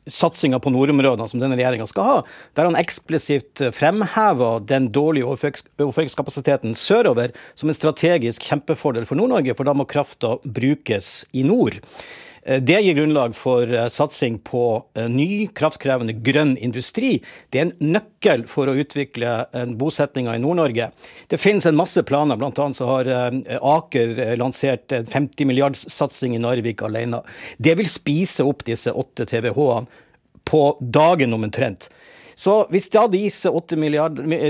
[0.09, 2.17] satsinga på nordområdene som denne regjeringa skal ha,
[2.57, 9.67] der han eksplisitt fremheva den dårlige overføringskapasiteten sørover som en strategisk kjempefordel for Nord-Norge, for
[9.67, 11.81] da må krafta brukes i nord.
[12.45, 17.17] Eh, det gir grunnlag for eh, satsing på eh, ny, kraftkrevende grønn industri.
[17.49, 19.33] Det er en nøkkel for å utvikle
[19.79, 20.91] bosetninga i Nord-Norge.
[21.31, 22.67] Det finnes en masse planer, bl.a.
[22.73, 23.09] så har
[23.57, 27.23] Aker lansert 50 milliardssatsing i Narvik alene.
[27.57, 30.03] Det vil spise opp disse 8 TWh-ene
[30.45, 31.89] på dagen omtrent.
[32.37, 33.77] Så hvis da disse 8,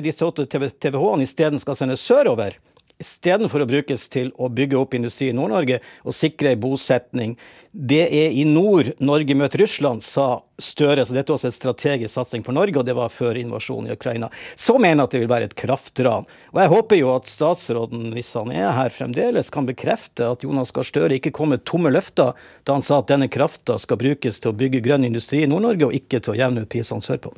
[0.04, 2.58] disse 8 TWh-ene isteden skal sendes sørover,
[3.02, 7.36] istedenfor å brukes til å bygge opp industri i Nord-Norge og sikre bosetning.
[7.76, 11.04] Det er i nord Norge møter Russland, sa Støre.
[11.04, 13.96] Så dette er også en strategisk satsing for Norge, og det var før invasjonen i
[13.98, 14.30] Ukraina.
[14.56, 16.28] Så mener jeg at det vil være et kraftran.
[16.54, 20.72] Og jeg håper jo at statsråden, hvis han er her fremdeles, kan bekrefte at Jonas
[20.76, 22.32] Gahr Støre ikke kom med tomme løfter
[22.64, 25.90] da han sa at denne krafta skal brukes til å bygge grønn industri i Nord-Norge,
[25.90, 27.36] og ikke til å jevne ut prisene sørpå.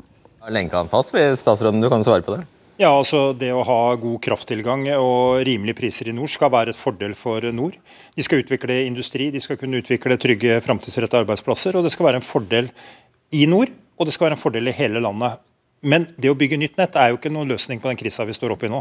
[0.54, 2.46] Lenka han fast ved statsråden, du kan svare på det?
[2.78, 6.78] Ja, altså Det å ha god krafttilgang og rimelige priser i nord skal være et
[6.78, 7.74] fordel for nord.
[8.14, 11.74] De skal utvikle industri, de skal kunne utvikle trygge framtidsrettede arbeidsplasser.
[11.74, 12.70] og Det skal være en fordel
[13.34, 15.42] i nord, og det skal være en fordel i hele landet.
[15.82, 18.34] Men det å bygge nytt nett er jo ikke noen løsning på den krisa vi
[18.34, 18.80] står oppe i nå.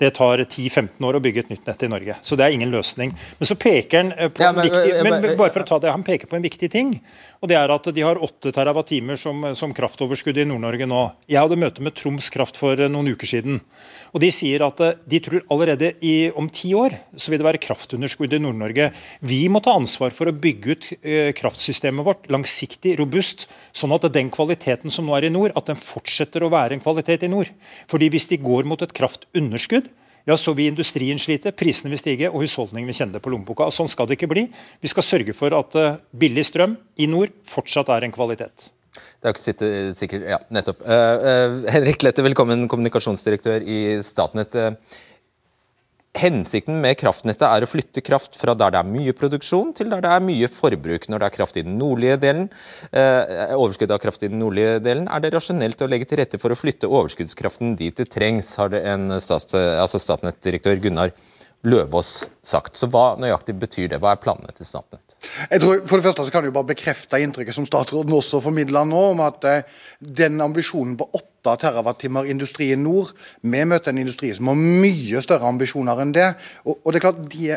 [0.00, 2.16] Det tar 10-15 år å bygge et nytt nett i Norge.
[2.20, 3.14] Så det er ingen løsning.
[3.38, 5.68] Men så peker han eh, på ja, men, en viktig, men, men, bare for å
[5.70, 6.92] ta det, han peker på en viktig ting.
[7.40, 11.02] Og det er at De har 8 TWh som, som kraftoverskudd i Nord-Norge nå.
[11.30, 13.62] Jeg hadde møte med Troms Kraft for eh, noen uker siden.
[14.12, 17.48] og De sier at eh, de tror allerede i, om ti år så vil det
[17.48, 18.90] være kraftunderskudd i Nord-Norge.
[19.24, 24.08] Vi må ta ansvar for å bygge ut eh, kraftsystemet vårt langsiktig, robust, sånn at
[24.12, 27.24] den kvaliteten som nå er i nord, at den fortsetter fortsetter å være en kvalitet
[27.24, 27.50] i nord.
[27.88, 29.88] Fordi Hvis de går mot et kraftunderskudd,
[30.26, 33.70] ja, så vil industrien slite, prisene vil stige og husholdningen vil kjenne det på lommeboka.
[33.70, 34.48] Sånn skal det ikke bli.
[34.80, 38.72] Vi skal sørge for at uh, billig strøm i nord fortsatt er en kvalitet.
[39.20, 40.80] Det er ikke sikkert, ja, nettopp.
[40.80, 44.56] Uh, uh, Henrik Lette, velkommen, kommunikasjonsdirektør i Statnett.
[46.14, 50.04] Hensikten med kraftnettet er å flytte kraft fra der det er mye produksjon, til der
[50.04, 51.08] det er mye forbruk.
[51.10, 52.46] Når det er kraft i den nordlige delen,
[52.92, 56.38] eh, overskudd av kraft i den nordlige delen, er det rasjonelt å legge til rette
[56.38, 61.10] for å flytte overskuddskraften dit det trengs, har det en stats, altså Statnett-direktør Gunnar
[61.64, 62.12] Løvaas
[62.44, 62.76] sagt.
[62.76, 64.00] Så hva nøyaktig betyr det?
[64.02, 65.16] Hva er planene til Statnett?
[65.50, 68.42] Jeg tror, for det første så kan jeg jo bare bekrefte inntrykket som statsråden også
[68.44, 73.10] formidler nå, om at eh, den ambisjonen på 8 TWh industri i nord
[73.42, 76.30] Vi møter en industri som har mye større ambisjoner enn det.
[76.64, 77.56] Og, og det er klart, de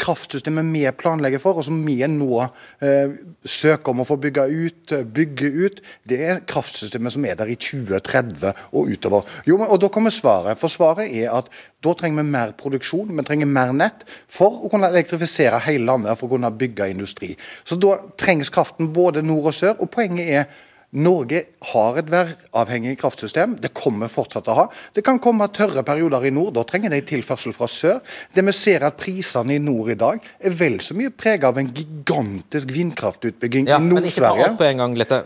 [0.00, 4.94] kraftsystemet vi planlegger for, og som vi nå eh, søker om å få bygge ut,
[5.16, 9.32] bygge ut, det er kraftsystemet som er der i 2030 og utover.
[9.48, 10.58] Jo, og Da kommer svaret.
[10.60, 11.50] For svaret er at
[11.84, 16.18] da trenger vi mer produksjon, vi trenger mer nett for å kunne elektrifisere hele landet,
[16.18, 17.34] for å kunne bygge industri.
[17.64, 19.76] Så Da trengs kraften både nord og sør.
[19.80, 20.48] og Poenget er
[20.96, 23.56] Norge har et væravhengig kraftsystem.
[23.60, 24.66] Det kommer fortsatt å ha.
[24.96, 26.54] Det kan komme tørre perioder i nord.
[26.56, 28.00] Da trenger de tilførsel fra sør.
[28.34, 31.60] Det vi ser at prisene i nord i dag er vel så mye preget av
[31.60, 34.00] en gigantisk vindkraftutbygging ja, i Nord-Sverige.
[34.00, 35.22] Men ikke ta alt på en gang, Lette.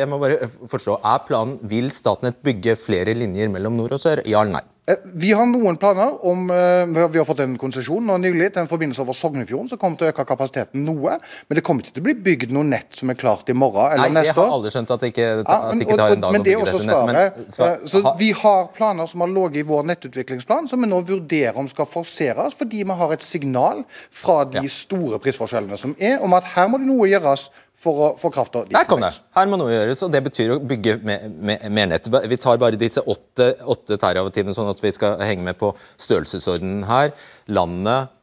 [0.00, 1.00] Jeg må bare forstå.
[1.04, 4.24] Er planen vil Statnett bygge flere linjer mellom nord og sør?
[4.24, 4.68] Ja eller nei?
[4.86, 8.60] Eh, vi har noen planer om eh, Vi har fått en konsesjon nå nylig til
[8.64, 11.16] en forbindelse over Sognefjorden som kommer til å øke kapasiteten noe.
[11.48, 13.94] Men det kommer ikke til å bli bygd noe nett som er klart i morgen
[13.94, 14.36] eller Nei, neste år.
[14.36, 16.44] Nei, Jeg har aldri skjønt at det ikke, at men, ikke tar en dag men,
[16.44, 17.40] å bygge dette nettet.
[17.40, 20.92] Men, svar, eh, så vi har planer som har ligget i vår nettutviklingsplan, som vi
[20.92, 25.96] nå vurderer om skal forseres, fordi vi har et signal fra de store prisforskjellene som
[25.96, 27.48] er, om at her må det noe gjøres
[27.84, 28.74] for å få krafta dit.
[28.74, 29.12] Der kom det.
[29.36, 32.08] Her må noe gjøres, og det betyr å bygge mer nett.
[32.08, 36.86] Vi tar bare disse åtte, åtte terawattene, sånn at vi skal henge med på størrelsesordenen
[36.88, 37.14] her.
[37.52, 38.14] Landet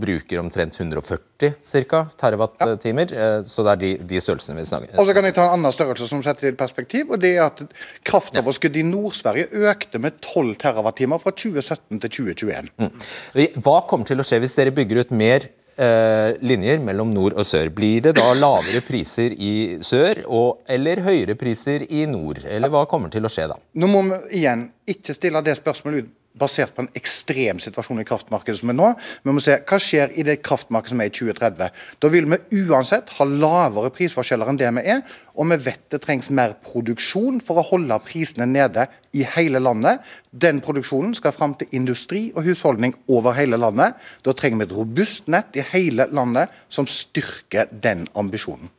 [0.00, 3.12] bruker omtrent 140 cirka, terawatt-timer.
[3.12, 3.28] Ja.
[3.38, 5.58] Eh, så det er de, de størrelsene vi snakker Og så kan jeg ta en
[5.58, 7.10] annen størrelse som setter det i perspektiv.
[7.10, 7.62] og det er at
[8.06, 8.86] Kraftoverskuddet ja.
[8.86, 12.70] i Nord-Sverige økte med 12 TWh fra 2017 til 2021.
[12.80, 13.56] Mm.
[13.64, 17.46] Hva kommer til å skje hvis dere bygger ut mer eh, linjer mellom nord og
[17.46, 17.70] sør.
[17.74, 19.52] Blir det da lavere priser i
[19.86, 22.42] sør og, eller høyere priser i nord?
[22.44, 23.58] Eller hva kommer til å skje da?
[23.80, 28.06] Nå må vi igjen ikke stille det spørsmålet ut basert på en ekstrem situasjon i
[28.08, 28.88] kraftmarkedet som er nå.
[29.24, 31.82] Vi må se hva skjer i det kraftmarkedet som er i 2030.
[32.00, 35.04] Da vil vi uansett ha lavere prisforskjeller enn det vi er,
[35.36, 40.02] og vi vet det trengs mer produksjon for å holde prisene nede i hele landet.
[40.30, 43.96] Den produksjonen skal fram til industri og husholdning over hele landet.
[44.26, 48.70] Da trenger vi et robust nett i hele landet som styrker den ambisjonen.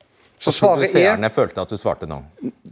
[0.42, 2.18] Så svaret er seerne følte at du svarte nå?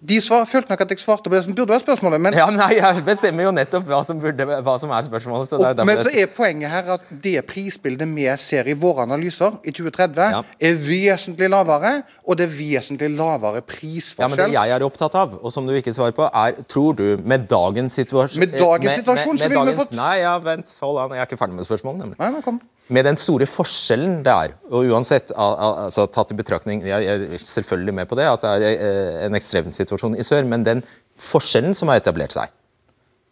[0.09, 2.21] De svar, følte nok at jeg svarte på det som burde være spørsmålet.
[2.25, 5.51] Men, ja, nei, jeg bestemmer jo nettopp hva som, burde, hva som er spørsmålet.
[5.51, 9.59] Så og, men så er poenget her at det prisbildet vi ser i våre analyser
[9.61, 10.41] i 2030, ja.
[10.69, 11.93] er vesentlig lavere,
[12.25, 14.25] og det er vesentlig lavere prisforskjell.
[14.25, 16.97] Ja, men Det jeg er opptatt av, og som du ikke svarer på, er tror
[16.97, 20.15] du med dagens situasjon Med dagens situasjon med, med, med så ville vi fått Nei,
[20.23, 22.05] ja, vent, hold an, jeg er ikke ferdig med spørsmålet.
[22.05, 22.21] nemlig.
[22.23, 26.81] Nei, men kom med den store forskjellen det er, og uansett altså, tatt i betraktning
[26.87, 30.65] Jeg er selvfølgelig med på det, at det er eh, en ekstremsituasjon i sør, men
[30.65, 30.83] den
[31.19, 32.51] forskjellen som har etablert seg,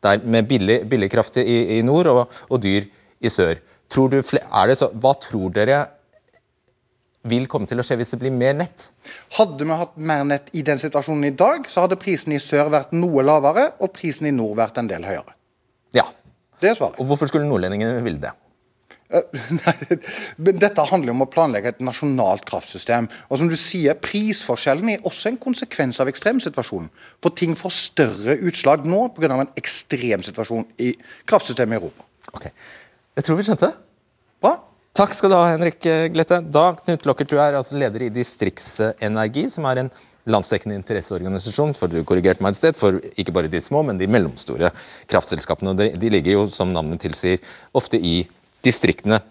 [0.05, 2.85] der med billig, billig kraft i, i nord og, og, dyr
[3.19, 3.57] i sør
[3.89, 5.79] tror du, er det så, Hva tror dere
[7.27, 8.89] vil komme til å skje hvis det blir mer nett?
[9.39, 12.71] Hadde vi hatt mer nett i den situasjonen i dag, så hadde prisen i sør
[12.73, 15.33] vært noe lavere, og prisen i nord vært en del høyere.
[15.95, 16.05] Ja.
[16.61, 16.99] Det er svaret.
[17.01, 18.31] Og Hvorfor skulle nordlendingene ville det?
[19.09, 19.21] Eh,
[20.43, 23.07] men dette handler om å planlegge et nasjonalt kraftsystem.
[23.29, 26.89] Og som du sier, Prisforskjellen er også en konsekvens av ekstremsituasjonen.
[27.23, 29.31] For ting får større utslag nå pga.
[29.37, 30.93] en ekstremsituasjon i
[31.29, 32.07] kraftsystemet i Europa.
[32.33, 32.51] Ok,
[33.17, 33.75] Jeg tror vi skjønte det.
[34.43, 34.57] Bra.
[34.97, 35.79] Takk skal du ha, Henrik
[36.13, 36.41] Glette.
[36.41, 39.91] Da, Knut Lockert, du er altså leder i Distriktsenergi, som er en
[40.27, 44.09] landsdekkende interesseorganisasjon for du korrigerte meg et sted, for ikke bare de små, men de
[44.11, 44.71] mellomstore
[45.09, 45.75] kraftselskapene.
[45.95, 47.39] De ligger jo, som navnet tilsier,
[47.77, 48.19] ofte i
[48.67, 49.23] distriktene.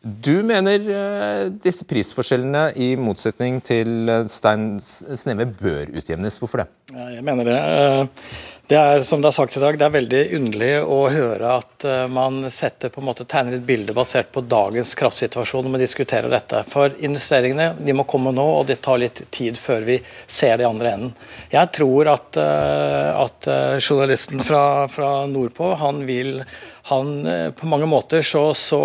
[0.00, 6.38] Du mener uh, disse prisforskjellene, i motsetning til uh, Stein Sneve, bør utjevnes.
[6.40, 6.70] Hvorfor det?
[7.18, 7.58] Jeg mener det.
[7.60, 8.30] Uh,
[8.70, 11.84] det er som det er sagt i dag, det er veldig underlig å høre at
[12.14, 16.30] man setter på en måte tegner et bilde basert på dagens kraftsituasjon når man diskuterer
[16.30, 16.60] dette.
[16.70, 20.68] For investeringene de må komme nå, og det tar litt tid før vi ser det
[20.68, 21.10] i andre enden.
[21.50, 23.50] Jeg tror at, at
[23.82, 26.36] journalisten fra, fra nordpå han vil
[26.90, 28.82] han eh, på mange måter så, så,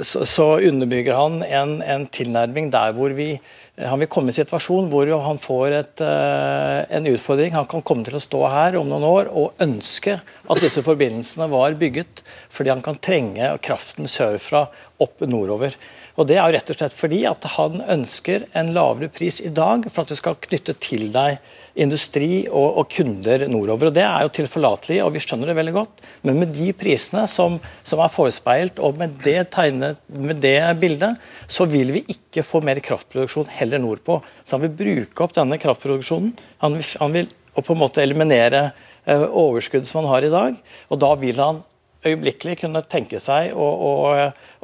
[0.00, 3.34] så, så underbygger han en, en, tilnærming der hvor vi
[3.80, 7.54] han vil komme i en situasjon hvor han får et, eh, en utfordring.
[7.54, 11.48] Han kan komme til å stå her om noen år og ønske at disse forbindelsene
[11.52, 12.20] var bygget,
[12.52, 14.66] fordi han kan trenge kraften sørfra
[15.00, 15.74] opp nordover.
[16.18, 19.52] Og Det er jo rett og slett fordi at han ønsker en lavere pris i
[19.54, 21.38] dag for at du skal knytte til deg
[21.80, 23.88] industri og, og, kunder nordover.
[23.88, 26.04] og Det er jo tilforlatelig, og vi skjønner det veldig godt.
[26.26, 31.16] Men med de prisene som, som er forespeilt, og med det, tegnet, med det bildet,
[31.48, 34.18] så vil vi ikke få mer kraftproduksjon heller nordpå.
[34.44, 36.34] Så han vil bruke opp denne kraftproduksjonen.
[36.64, 38.70] Han vil, han vil på en måte eliminere
[39.06, 40.60] uh, overskudd som han har i dag.
[40.90, 41.64] Og da vil han
[42.06, 43.92] øyeblikkelig kunne tenke seg å, å,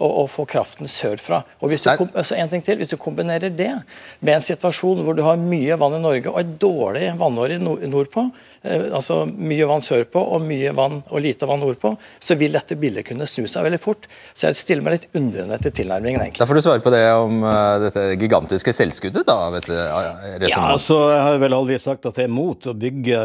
[0.00, 1.42] å, å få kraften sørfra.
[1.60, 3.72] Og hvis du, altså en ting til, hvis du kombinerer det
[4.20, 8.28] med en situasjon hvor du har mye vann i Norge og et dårlig vannår nordpå,
[8.96, 13.06] altså mye vann sørpå og mye vann og lite vann nordpå, så vil dette bildet
[13.08, 14.08] kunne snu seg veldig fort.
[14.34, 16.20] Så jeg stiller meg litt undrende til tilnærmingen.
[16.20, 16.42] egentlig.
[16.42, 19.38] Da får du svare på det om uh, dette gigantiske selvskuddet, da?
[19.54, 23.22] vet du, ja, altså, Jeg har vel aldri sagt at jeg er mot å bygge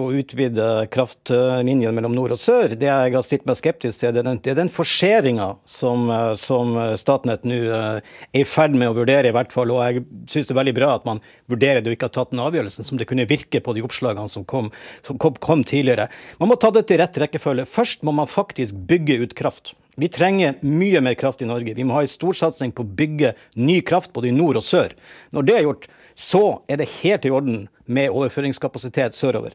[0.00, 2.76] og utvide kraftlinjen mellom nord og sør.
[2.76, 6.32] Det jeg har stilt meg skeptisk til, det er den, det den forseringa som, eh,
[6.40, 8.02] som Statnett nå er
[8.36, 9.72] i ferd med å vurdere, i hvert fall.
[9.74, 12.34] Og jeg syns det er veldig bra at man vurderer det og ikke har tatt
[12.34, 14.70] den avgjørelsen som det kunne virke på de oppslagene som kom
[15.06, 16.08] som kom, kom tidligere.
[16.40, 17.66] Man må ta det til rett rekkefølge.
[17.68, 19.74] Først må man faktisk bygge ut kraft.
[19.96, 21.72] Vi trenger mye mer kraft i Norge.
[21.76, 24.92] Vi må ha en storsatsing på å bygge ny kraft både i nord og sør.
[25.32, 29.52] Når det er gjort, så er det helt i orden med overføringskapasitet sørover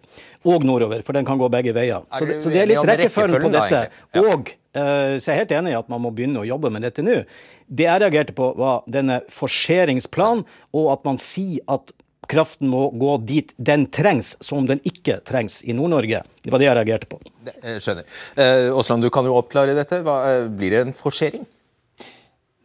[0.48, 2.06] og nordover, for den kan gå begge veier.
[2.14, 3.82] Så det, så det er litt rekkefølgen på dette.
[4.22, 6.86] Og uh, så jeg er helt enig i at man må begynne å jobbe med
[6.86, 7.22] dette nå.
[7.66, 10.46] Det jeg reagerte på, var denne forseringsplanen,
[10.78, 11.94] og at man sier at
[12.30, 16.24] kraften må gå dit den trengs, som den ikke trengs i Nord-Norge.
[16.44, 17.20] Det var det jeg reagerte på.
[17.50, 18.08] Jeg skjønner.
[18.36, 20.02] Eh, Aasland, du kan jo oppklare dette.
[20.06, 21.46] Hva, eh, blir det en forsering?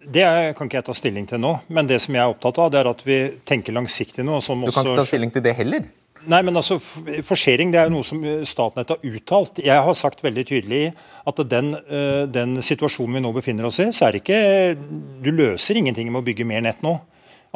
[0.07, 0.23] Det
[0.55, 2.79] kan ikke jeg ta stilling til nå, men det som jeg er opptatt av, det
[2.79, 4.39] er at vi tenker langsiktig nå.
[4.39, 5.89] du kan ikke ta stilling til det heller?
[6.27, 6.79] Nei, men altså,
[7.27, 9.61] Forsering det er jo noe som Statnett har uttalt.
[9.63, 10.95] Jeg har sagt veldig tydelig
[11.27, 14.77] at den, eh, den situasjonen vi nå befinner oss i, så er det ikke
[15.23, 17.01] Du løser ingenting med å bygge mer nett nå.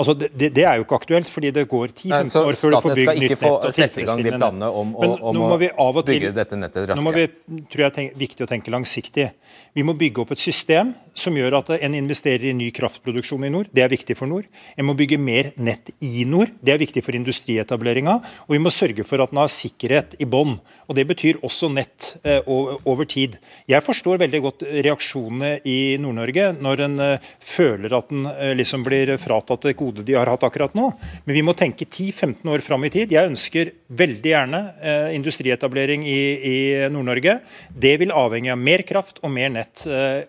[0.01, 2.95] Altså, det, det, er jo ikke aktuelt, fordi det går 10-15 år før du får
[2.99, 3.45] bygd nytt nett.
[3.51, 4.69] og tilfredsstillende nett.
[4.81, 6.99] Om, å, om å bygge dette nettet raskere.
[6.99, 7.27] Nå må vi,
[7.73, 9.29] tror jeg, tenke, viktig å tenke langsiktig.
[9.77, 13.53] Vi må bygge opp et system som gjør at en investerer i ny kraftproduksjon i
[13.53, 13.71] nord.
[13.75, 14.49] Det er viktig for nord.
[14.77, 16.53] En må bygge mer nett i nord.
[16.65, 18.17] Det er viktig for industrietableringa.
[18.49, 20.57] Og vi må sørge for at en har sikkerhet i bånn.
[20.89, 23.39] Og det betyr også nett eh, over tid.
[23.71, 28.85] Jeg forstår veldig godt reaksjonene i Nord-Norge når en eh, føler at en eh, liksom
[28.87, 30.91] blir fratatt det gode de har hatt akkurat nå.
[31.27, 33.15] Men vi må tenke 10-15 år fram i tid.
[33.15, 36.21] Jeg ønsker veldig gjerne eh, industrietablering i,
[36.53, 36.59] i
[36.93, 37.41] Nord-Norge.
[37.71, 39.87] Det vil avhenge av mer kraft og mer nett.
[39.87, 40.23] Eh,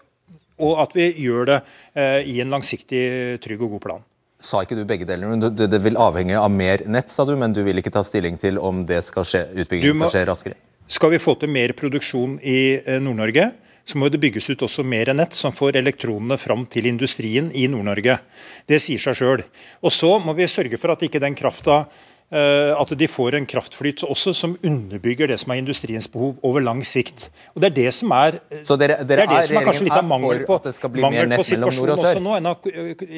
[0.60, 1.60] og at vi gjør det
[1.95, 3.04] eh, i en langsiktig,
[3.43, 4.04] trygg og god plan.
[4.41, 5.36] sa ikke du begge deler?
[5.38, 8.38] Det, det vil avhenge av mer nett, sa du, men du vil ikke ta stilling
[8.41, 10.60] til om det skal skje, utbyggingen skal skje raskere?
[10.91, 13.52] Skal vi få til mer produksjon i eh, Nord-Norge,
[13.86, 17.66] så må det bygges ut også mer nett som får elektronene fram til industrien i
[17.72, 18.20] Nord-Norge.
[18.70, 19.43] Det sier seg sjøl.
[19.82, 21.86] Og så må vi sørge for at ikke den krafta
[22.32, 26.79] at de får en kraftflyt også som underbygger det som er industriens behov over lang
[26.88, 27.29] sikt.
[27.55, 29.88] Og Det er det som er, Så dere, dere det er, det som er kanskje
[29.89, 30.59] litt av mangel på,
[31.01, 32.38] mangel på situasjonen også nå.
[32.39, 32.71] En har,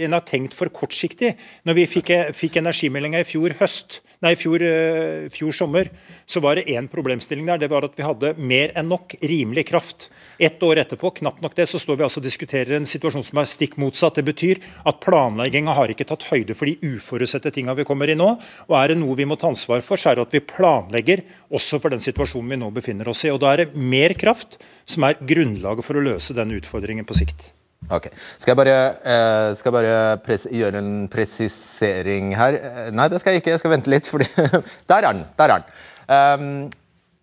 [0.08, 1.36] en har, tenkt for kortsiktig.
[1.68, 5.92] Når vi fikk, fikk energimeldinga i fjor høst, nei, fjor, eh, fjor sommer,
[6.26, 7.62] så var det én problemstilling der.
[7.62, 10.10] Det var at vi hadde mer enn nok rimelig kraft.
[10.40, 13.42] Ett år etterpå, knapt nok det, så står vi altså og diskuterer en situasjon som
[13.42, 14.16] er stikk motsatt.
[14.16, 18.18] Det betyr at planlegginga har ikke tatt høyde for de uforutsette tinga vi kommer i
[18.18, 18.30] nå.
[18.70, 21.26] og er det noe vi må ta ansvar for, så er det at vi planlegger
[21.54, 23.34] også for den situasjonen vi nå befinner oss i.
[23.34, 24.58] Og Da er det mer kraft
[24.90, 27.52] som er grunnlaget for å løse den utfordringen på sikt.
[27.92, 28.08] Ok.
[28.40, 32.56] Skal jeg bare, uh, skal bare gjøre en presisering her?
[32.56, 33.52] Eh, nei, det skal jeg ikke.
[33.56, 34.08] Jeg skal vente litt.
[34.08, 34.30] fordi
[34.90, 35.26] Der er den!
[35.40, 35.68] Der er den.
[36.08, 36.72] Um,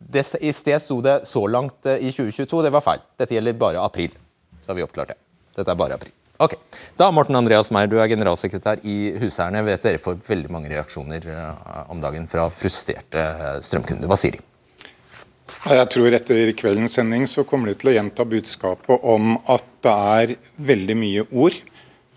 [0.00, 2.64] det, I sted sto det 'så langt eh, i 2022'.
[2.64, 3.00] Det var feil.
[3.18, 4.12] Dette gjelder bare april.
[4.62, 5.20] Så har vi oppklart det.
[5.56, 6.12] Dette er bare april.
[6.40, 6.54] Ok.
[6.96, 9.60] Da, Morten Andreas Meyer, du er generalsekretær i Huseierne.
[9.66, 14.08] Vet dere får veldig mange reaksjoner uh, om dagen fra frustrerte uh, strømkunder.
[14.08, 14.46] Hva sier de?
[15.68, 19.96] Jeg tror etter kveldens sending så kommer de til å gjenta budskapet om at det
[20.14, 20.32] er
[20.70, 21.58] veldig mye ord.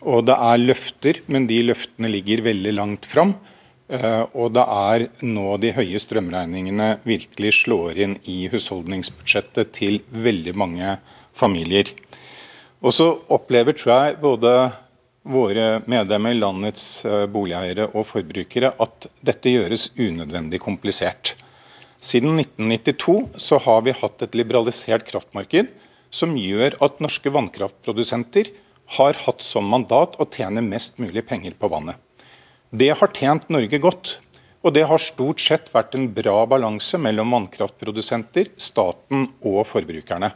[0.07, 3.36] Og det er løfter, men de løftene ligger veldig langt fram.
[3.91, 10.55] Uh, og det er nå de høye strømregningene virkelig slår inn i husholdningsbudsjettet til veldig
[10.63, 10.95] mange
[11.36, 11.91] familier.
[12.84, 14.53] Og så opplever, tror jeg, både
[15.23, 21.38] våre medlemmer, landets eh, boligeiere og forbrukere, at dette gjøres unødvendig komplisert.
[22.03, 25.71] Siden 1992 så har vi hatt et liberalisert kraftmarked
[26.13, 28.51] som gjør at norske vannkraftprodusenter
[28.97, 31.95] har hatt som mandat å tjene mest mulig penger på vannet.
[32.73, 34.17] Det har tjent Norge godt.
[34.63, 40.29] Og det har stort sett vært en bra balanse mellom vannkraftprodusenter, staten og forbrukerne.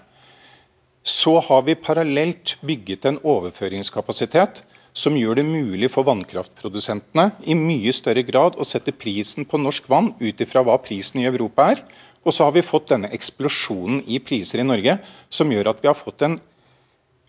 [1.07, 4.59] Så har vi parallelt bygget en overføringskapasitet
[4.97, 9.87] som gjør det mulig for vannkraftprodusentene i mye større grad å sette prisen på norsk
[9.87, 11.83] vann ut ifra hva prisen i Europa er.
[12.27, 14.97] Og så har vi fått denne eksplosjonen i priser i Norge
[15.31, 16.35] som gjør at vi har fått en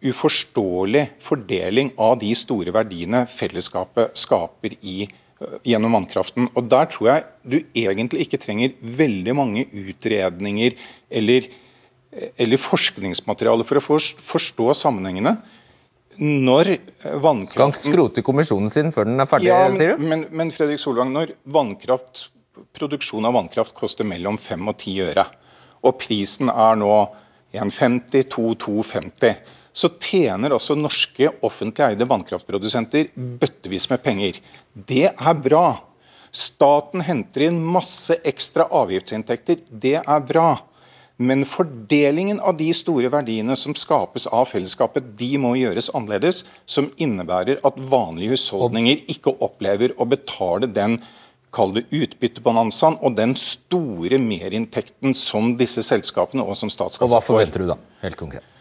[0.02, 5.04] uforståelig fordeling av de store verdiene fellesskapet skaper i,
[5.62, 6.50] gjennom vannkraften.
[6.58, 10.74] Og Der tror jeg du egentlig ikke trenger veldig mange utredninger
[11.14, 11.46] eller
[12.10, 15.36] eller forskningsmateriale for å forstå sammenhengene.
[16.18, 16.72] Når
[17.22, 20.06] vannkraften Skal han skrote kommisjonen sin før den er ferdig, ja, sier du?
[20.10, 22.24] Men, men Fredrik Solvang, når vannkraft,
[22.74, 25.28] produksjon av vannkraft koster mellom 5 og 10 øre,
[25.86, 26.90] og prisen er nå
[27.54, 29.38] 1,50, 2,250,
[29.78, 34.40] så tjener altså norske offentlig eide vannkraftprodusenter bøttevis med penger.
[34.74, 35.68] Det er bra.
[36.34, 39.62] Staten henter inn masse ekstra avgiftsinntekter.
[39.70, 40.48] Det er bra.
[41.18, 46.44] Men fordelingen av de store verdiene som skapes av fellesskapet, de må gjøres annerledes.
[46.62, 51.00] Som innebærer at vanlige husholdninger ikke opplever å betale den
[51.54, 57.08] kall det utbyttebonanzaen og den store merinntekten som disse selskapene og som statskassa får.
[57.08, 58.54] Og Hva forventer du da, helt konkret?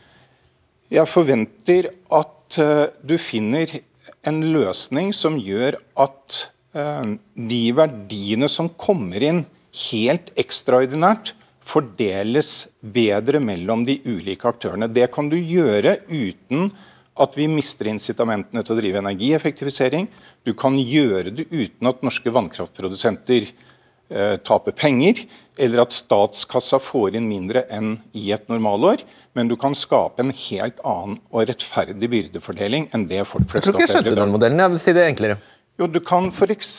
[0.87, 3.79] Jeg forventer at uh, du finner
[4.27, 6.37] en løsning som gjør at
[6.77, 9.43] uh, de verdiene som kommer inn
[9.91, 11.35] helt ekstraordinært,
[11.67, 14.89] fordeles bedre mellom de ulike aktørene.
[14.91, 16.69] Det kan du gjøre uten
[17.17, 20.07] at vi mister incitamentene til å drive energieffektivisering.
[20.45, 25.23] Du kan gjøre det uten at norske vannkraftprodusenter eh, taper penger,
[25.57, 29.01] eller at statskassa får inn mindre enn i et normalår.
[29.37, 33.65] Men du kan skape en helt annen og rettferdig byrdefordeling enn det folk flest opplever.
[33.65, 34.63] Jeg tror ikke jeg skjønte den modellen.
[34.63, 35.41] Jeg vil si det enklere.
[35.77, 36.71] Jo, Du kan f.eks.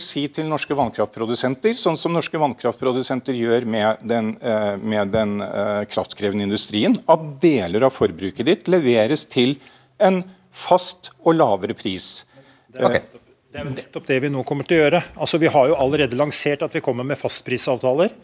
[0.00, 5.84] si til norske vannkraftprodusenter, sånn som norske vannkraftprodusenter gjør med den, eh, med den uh,
[5.84, 9.58] kraftkrevende industrien, at deler av forbruket ditt leveres til
[10.00, 12.24] en fast og lavere pris.
[12.72, 13.04] Okay.
[13.52, 15.04] Det er nettopp det vi nå kommer til å gjøre.
[15.20, 18.16] Altså, Vi har jo allerede lansert at vi kommer med fastprisavtaler.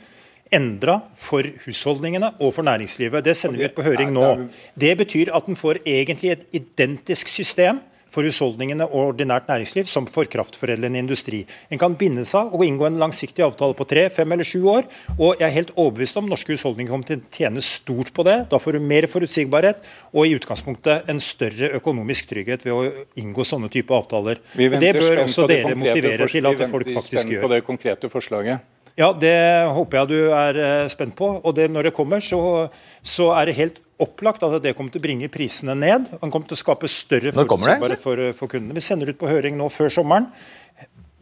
[0.52, 3.24] Endra for husholdningene og for næringslivet.
[3.24, 4.48] Det sender vi ut på høring nå.
[4.76, 7.80] Det betyr at en får egentlig et identisk system
[8.14, 11.42] for husholdningene og ordinært næringsliv som for kraftforedlende industri.
[11.70, 14.86] En kan binde seg og inngå en langsiktig avtale på tre, fem eller sju år.
[15.18, 18.38] og Jeg er helt overbevist om norske husholdninger kommer til å tjene stort på det.
[18.52, 22.84] Da får du mer forutsigbarhet og i utgangspunktet en større økonomisk trygghet ved å
[23.20, 24.40] inngå sånne type avtaler.
[24.54, 27.28] Og Det bør også dere motivere til at folk faktisk gjør.
[27.28, 28.70] Vi venter spent På det konkrete forslaget.
[28.94, 29.34] Ja, det
[29.74, 31.26] håper jeg du er eh, spent på.
[31.42, 32.68] Og det, når det kommer, så,
[33.02, 36.08] så er det helt opplagt at det kommer til å bringe prisene ned.
[36.20, 38.76] og kommer til å skape større forutsigbarhet for, for kundene.
[38.76, 40.30] Vi sender ut på høring nå før sommeren.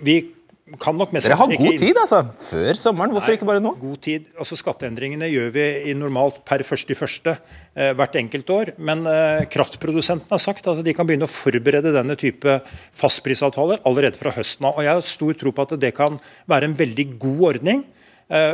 [0.03, 0.23] Vi
[0.81, 2.21] kan nok mest Dere har god tid, altså.
[2.49, 3.13] Før sommeren.
[3.13, 3.75] Hvorfor Nei, ikke bare nå?
[3.81, 4.29] God tid.
[4.41, 7.33] Altså Skatteendringene gjør vi i normalt per 1.1.
[7.75, 8.73] Eh, hvert enkelt år.
[8.79, 12.61] Men eh, kraftprodusentene har sagt at de kan begynne å forberede denne type
[12.99, 14.79] fastprisavtaler allerede fra høsten av.
[14.79, 16.17] Og jeg har stor tro på at det kan
[16.51, 17.85] være en veldig god ordning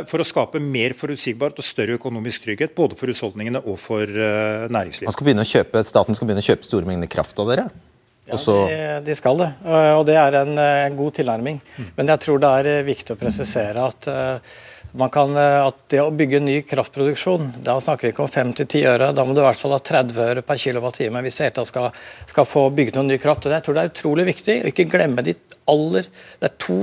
[0.08, 4.74] for å skape mer forutsigbarhet og større økonomisk trygghet, både for husholdningene og for næringslivet.
[4.74, 5.14] næringslivet.
[5.14, 7.68] Skal kjøpe, staten skal begynne å kjøpe store mengder kraft av dere?
[8.28, 9.46] Ja, de, de, skal det,
[9.96, 11.60] og det er en, en god tilnærming.
[11.78, 11.86] Mm.
[11.96, 16.02] Men jeg tror det er eh, viktig å presisere at, eh, kan, eh, at det
[16.02, 19.46] å bygge ny kraftproduksjon, da snakker vi ikke om 5-10 øre, da må du i
[19.46, 21.88] hvert fall ha 30 øre per kWt hvis ETA skal,
[22.28, 23.48] skal få bygget noe ny kraft.
[23.48, 25.36] Og jeg tror det er utrolig viktig å ikke glemme de
[25.68, 26.80] aller Det er to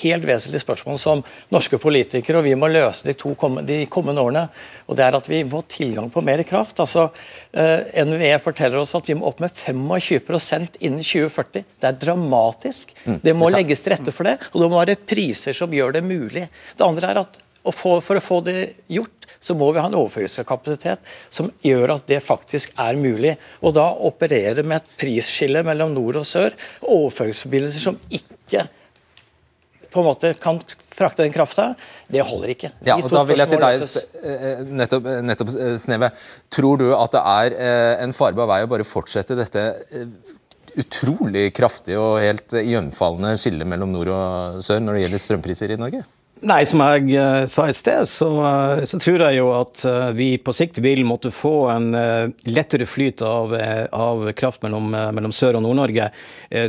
[0.00, 1.22] helt vesentlig spørsmål som
[1.52, 4.46] norske politikere og vi må løse de, to kommende, de kommende årene.
[4.86, 6.80] og Det er at vi må tilgang på mer kraft.
[6.80, 7.08] altså
[7.52, 11.64] eh, NVE forteller oss at vi må opp med 25% innen 2040.
[11.80, 12.94] Det er dramatisk.
[13.04, 13.20] Mm.
[13.22, 16.04] Det må legges til rette for det, og det må være priser som gjør det
[16.06, 16.48] mulig.
[16.76, 18.56] Det andre er at for, for å få det
[18.88, 23.36] gjort, så må vi ha en overføringskapasitet som gjør at det faktisk er mulig.
[23.64, 28.66] Og da operere med et prisskille mellom nord og sør, overføringsforbindelser som ikke
[29.90, 30.60] på en måte kan
[30.90, 31.70] frakte den krafta,
[32.10, 32.72] det holder ikke.
[32.86, 33.84] Ja, og da vil jeg til deg,
[34.22, 36.10] eh, nettopp, eh, nettopp eh, Sneve.
[36.52, 37.56] Tror du at det er
[38.04, 39.64] en farbar vei å bare fortsette dette
[40.78, 45.80] utrolig kraftige og helt iøynefallende skillet mellom nord og sør når det gjelder strømpriser i
[45.80, 46.04] Norge?
[46.40, 50.06] Nei, som jeg uh, sa i sted, så, uh, så, tror jeg jo at uh,
[50.16, 51.90] vi på sikt vil måtte få en
[52.48, 53.52] lettere flyt av,
[53.92, 56.08] av kraft mellom, mellom Sør- og Nord-Norge,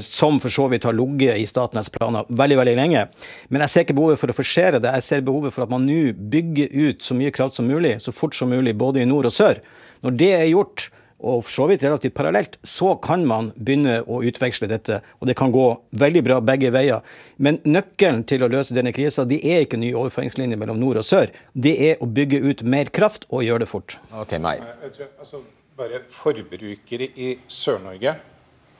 [0.03, 3.05] som for så vidt har ligget i Statnetts planer veldig veldig lenge.
[3.49, 4.95] Men jeg ser ikke behovet for å forsere det.
[4.99, 8.13] Jeg ser behovet for at man nå bygger ut så mye kraft som mulig, så
[8.15, 9.61] fort som mulig, både i nord og sør.
[10.03, 10.89] Når det er gjort,
[11.21, 14.99] og for så vidt relativt parallelt, så kan man begynne å utveksle dette.
[15.21, 15.65] Og det kan gå
[16.01, 17.05] veldig bra begge veier.
[17.37, 21.07] Men nøkkelen til å løse denne krisa de er ikke ny overføringslinjer mellom nord og
[21.07, 21.31] sør.
[21.53, 23.97] Det er å bygge ut mer kraft og gjøre det fort.
[24.11, 25.43] Ok, tror Altså,
[25.77, 28.17] bare Forbrukere i Sør-Norge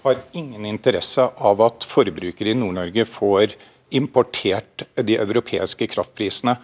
[0.01, 3.53] har ingen interesse av at forbrukere i Nord-Norge får
[3.93, 6.55] importert de europeiske kraftprisene.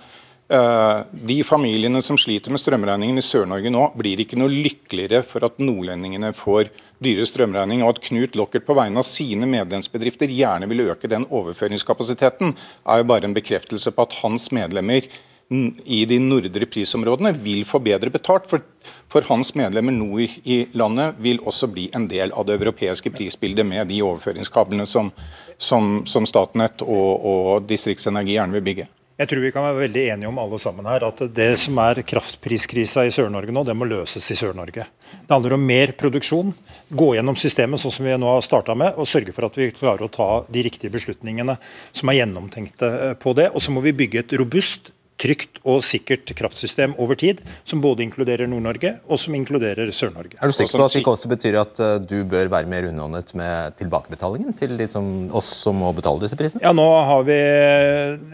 [0.49, 5.43] Eh, de familiene som sliter med strømregningen i Sør-Norge nå, blir ikke noe lykkeligere for
[5.43, 6.69] at nordlendingene får
[7.03, 11.27] dyre strømregning, og at Knut Lockert på vegne av sine medlemsbedrifter gjerne vil øke den
[11.27, 12.55] overføringskapasiteten,
[12.87, 15.09] er jo bare en bekreftelse på at hans medlemmer
[15.47, 18.47] i de nordre prisområdene vil få bedre betalt.
[18.49, 18.63] For,
[19.07, 23.67] for, hans medlemmer nord i landet vil også bli en del av det europeiske prisbildet
[23.67, 25.11] med de overføringskablene som,
[25.57, 28.87] som, som Statnett og, og Distriktsenergi gjerne vil bygge.
[29.17, 32.03] Jeg tror vi kan være veldig enige om alle sammen her, at det som er
[32.05, 34.85] kraftpriskrisa i Sør-Norge nå, det må løses i Sør-Norge.
[35.09, 36.51] Det handler om mer produksjon.
[36.93, 39.71] Gå gjennom systemet sånn som vi nå har starta med, og sørge for at vi
[39.73, 41.57] klarer å ta de riktige beslutningene
[41.89, 42.91] som er gjennomtenkte
[43.23, 43.49] på det.
[43.57, 48.05] Og så må vi bygge et robust trygt og sikkert kraftsystem over tid, som både
[48.05, 50.37] inkluderer Nord-Norge og som inkluderer Sør-Norge.
[50.37, 52.85] Er du sikker på at det ikke også betyr at uh, du bør være mer
[52.85, 56.61] rundhåndet med tilbakebetalingen til de som, oss som må betale disse prisene?
[56.65, 57.37] Ja, Nå har vi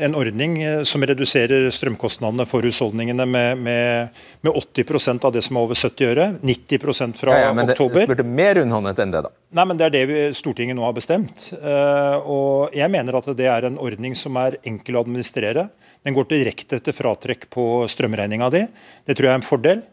[0.03, 5.57] en ordning eh, som reduserer strømkostnadene for husholdningene med, med, med 80% av det som
[5.57, 6.27] er over 70 øre.
[6.43, 8.01] 90 fra ja, ja, men oktober.
[8.01, 9.31] Men det spurte mer rundhåndet enn det, da?
[9.53, 11.47] Nei, men Det er det vi, Stortinget nå har bestemt.
[11.55, 15.69] Uh, og Jeg mener at det er en ordning som er enkel å administrere.
[16.03, 18.63] Den går direkte til fratrekk på strømregninga di.
[19.07, 19.83] Det tror jeg er en fordel.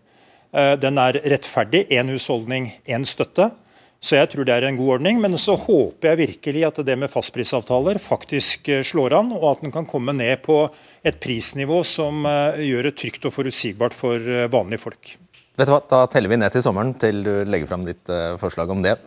[0.50, 1.84] Uh, den er rettferdig.
[1.94, 3.52] Én husholdning, én støtte.
[4.00, 5.20] Så jeg tror det er en god ordning.
[5.22, 9.64] Men så håper jeg virkelig at det med fastprisavtaler faktisk uh, slår an, og at
[9.66, 10.64] den kan komme ned på
[11.06, 12.26] et prisnivå som
[12.58, 15.14] gjør det trygt og forutsigbart for vanlige folk.
[15.60, 18.72] Vet du hva, Da teller vi ned til sommeren til du legger fram ditt forslag
[18.72, 18.98] om det.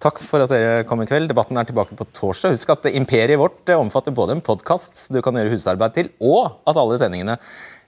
[0.00, 1.28] Takk for at dere kom i kveld.
[1.28, 2.54] Debatten er tilbake på torsdag.
[2.56, 6.80] Husk at imperiet vårt omfatter både en podkast du kan gjøre husarbeid til, og at
[6.80, 7.36] alle sendingene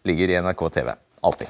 [0.05, 0.93] ligger i NRK TV.
[1.25, 1.49] Alltid.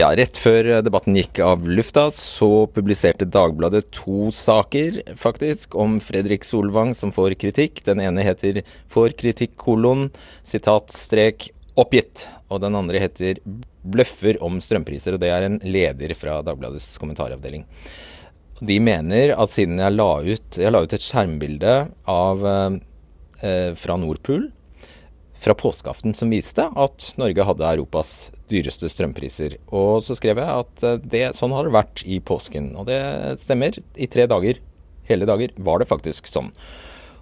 [0.00, 6.46] Ja, Rett før debatten gikk av lufta, så publiserte Dagbladet to saker faktisk om Fredrik
[6.48, 7.82] Solvang som får kritikk.
[7.84, 10.08] Den ene heter 'Får kritikk kolon',
[10.42, 12.28] sitat strek 'oppgitt'.
[12.48, 13.40] Og den andre heter
[13.84, 15.14] 'Bløffer om strømpriser'.
[15.14, 17.66] og Det er en leder fra Dagbladets kommentaravdeling.
[18.62, 22.46] De mener at siden jeg la ut, jeg la ut et skjermbilde av,
[23.42, 24.50] eh, fra Nordpool
[25.40, 29.56] fra påskeaften som viste at Norge hadde Europas dyreste strømpriser.
[29.72, 32.74] Og så skrev jeg at eh, det, sånn har det vært i påsken.
[32.76, 33.00] Og det
[33.40, 33.78] stemmer.
[33.96, 34.60] I tre dager,
[35.08, 36.52] hele dager, var det faktisk sånn.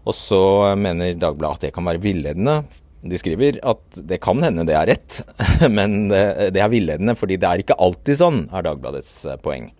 [0.09, 0.43] Og så
[0.81, 2.61] mener Dagbladet at det kan være villedende.
[3.07, 5.21] De skriver at det kan hende det er rett,
[5.79, 9.71] men det, det er villedende fordi det er ikke alltid sånn, er Dagbladets eh, poeng.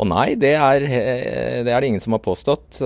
[0.00, 2.80] Og nei, det er, eh, det er det ingen som har påstått.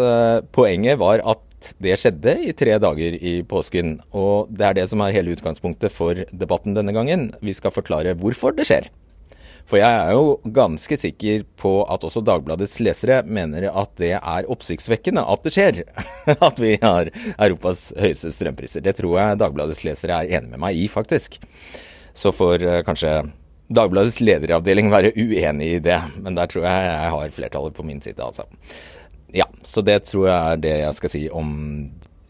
[0.56, 1.45] Poenget var at
[1.82, 3.96] det skjedde i tre dager i påsken.
[4.16, 7.30] Og det er det som er hele utgangspunktet for debatten denne gangen.
[7.42, 8.90] Vi skal forklare hvorfor det skjer.
[9.66, 14.50] For jeg er jo ganske sikker på at også Dagbladets lesere mener at det er
[14.52, 15.80] oppsiktsvekkende at det skjer.
[16.48, 18.84] At vi har Europas høyeste strømpriser.
[18.86, 21.40] Det tror jeg Dagbladets lesere er enig med meg i, faktisk.
[22.16, 23.16] Så får eh, kanskje
[23.66, 27.98] Dagbladets lederavdeling være uenig i det, men der tror jeg jeg har flertallet på min
[28.04, 28.46] side, altså.
[29.36, 31.50] Ja, så det tror jeg er det jeg skal si om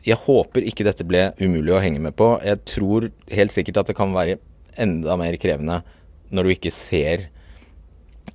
[0.06, 2.36] Jeg håper ikke dette ble umulig å henge med på.
[2.46, 4.38] Jeg tror helt sikkert at det kan være
[4.78, 5.80] enda mer krevende
[6.34, 7.28] når du ikke ser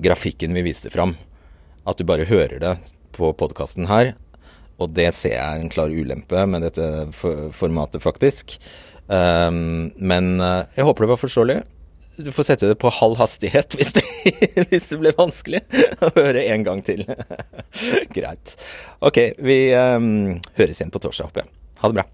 [0.01, 1.15] grafikken vi viste fram.
[1.87, 2.75] At du bare hører det
[3.15, 4.13] på podkasten her.
[4.81, 8.57] Og det ser jeg er en klar ulempe med dette formatet, faktisk.
[9.11, 11.59] Um, men uh, jeg håper det var forståelig.
[12.21, 14.03] Du får sette det på halv hastighet hvis det,
[14.69, 15.63] hvis det blir vanskelig
[16.01, 17.03] å høre en gang til.
[18.15, 18.55] Greit.
[19.01, 21.53] Ok, vi um, høres igjen på torsdag, håper jeg.
[21.81, 22.07] Ha det bra.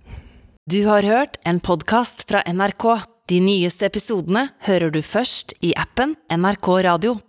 [0.67, 2.87] Du har hørt en podkast fra NRK.
[3.27, 7.17] De nyeste episodene hører du først i appen NRK Radio.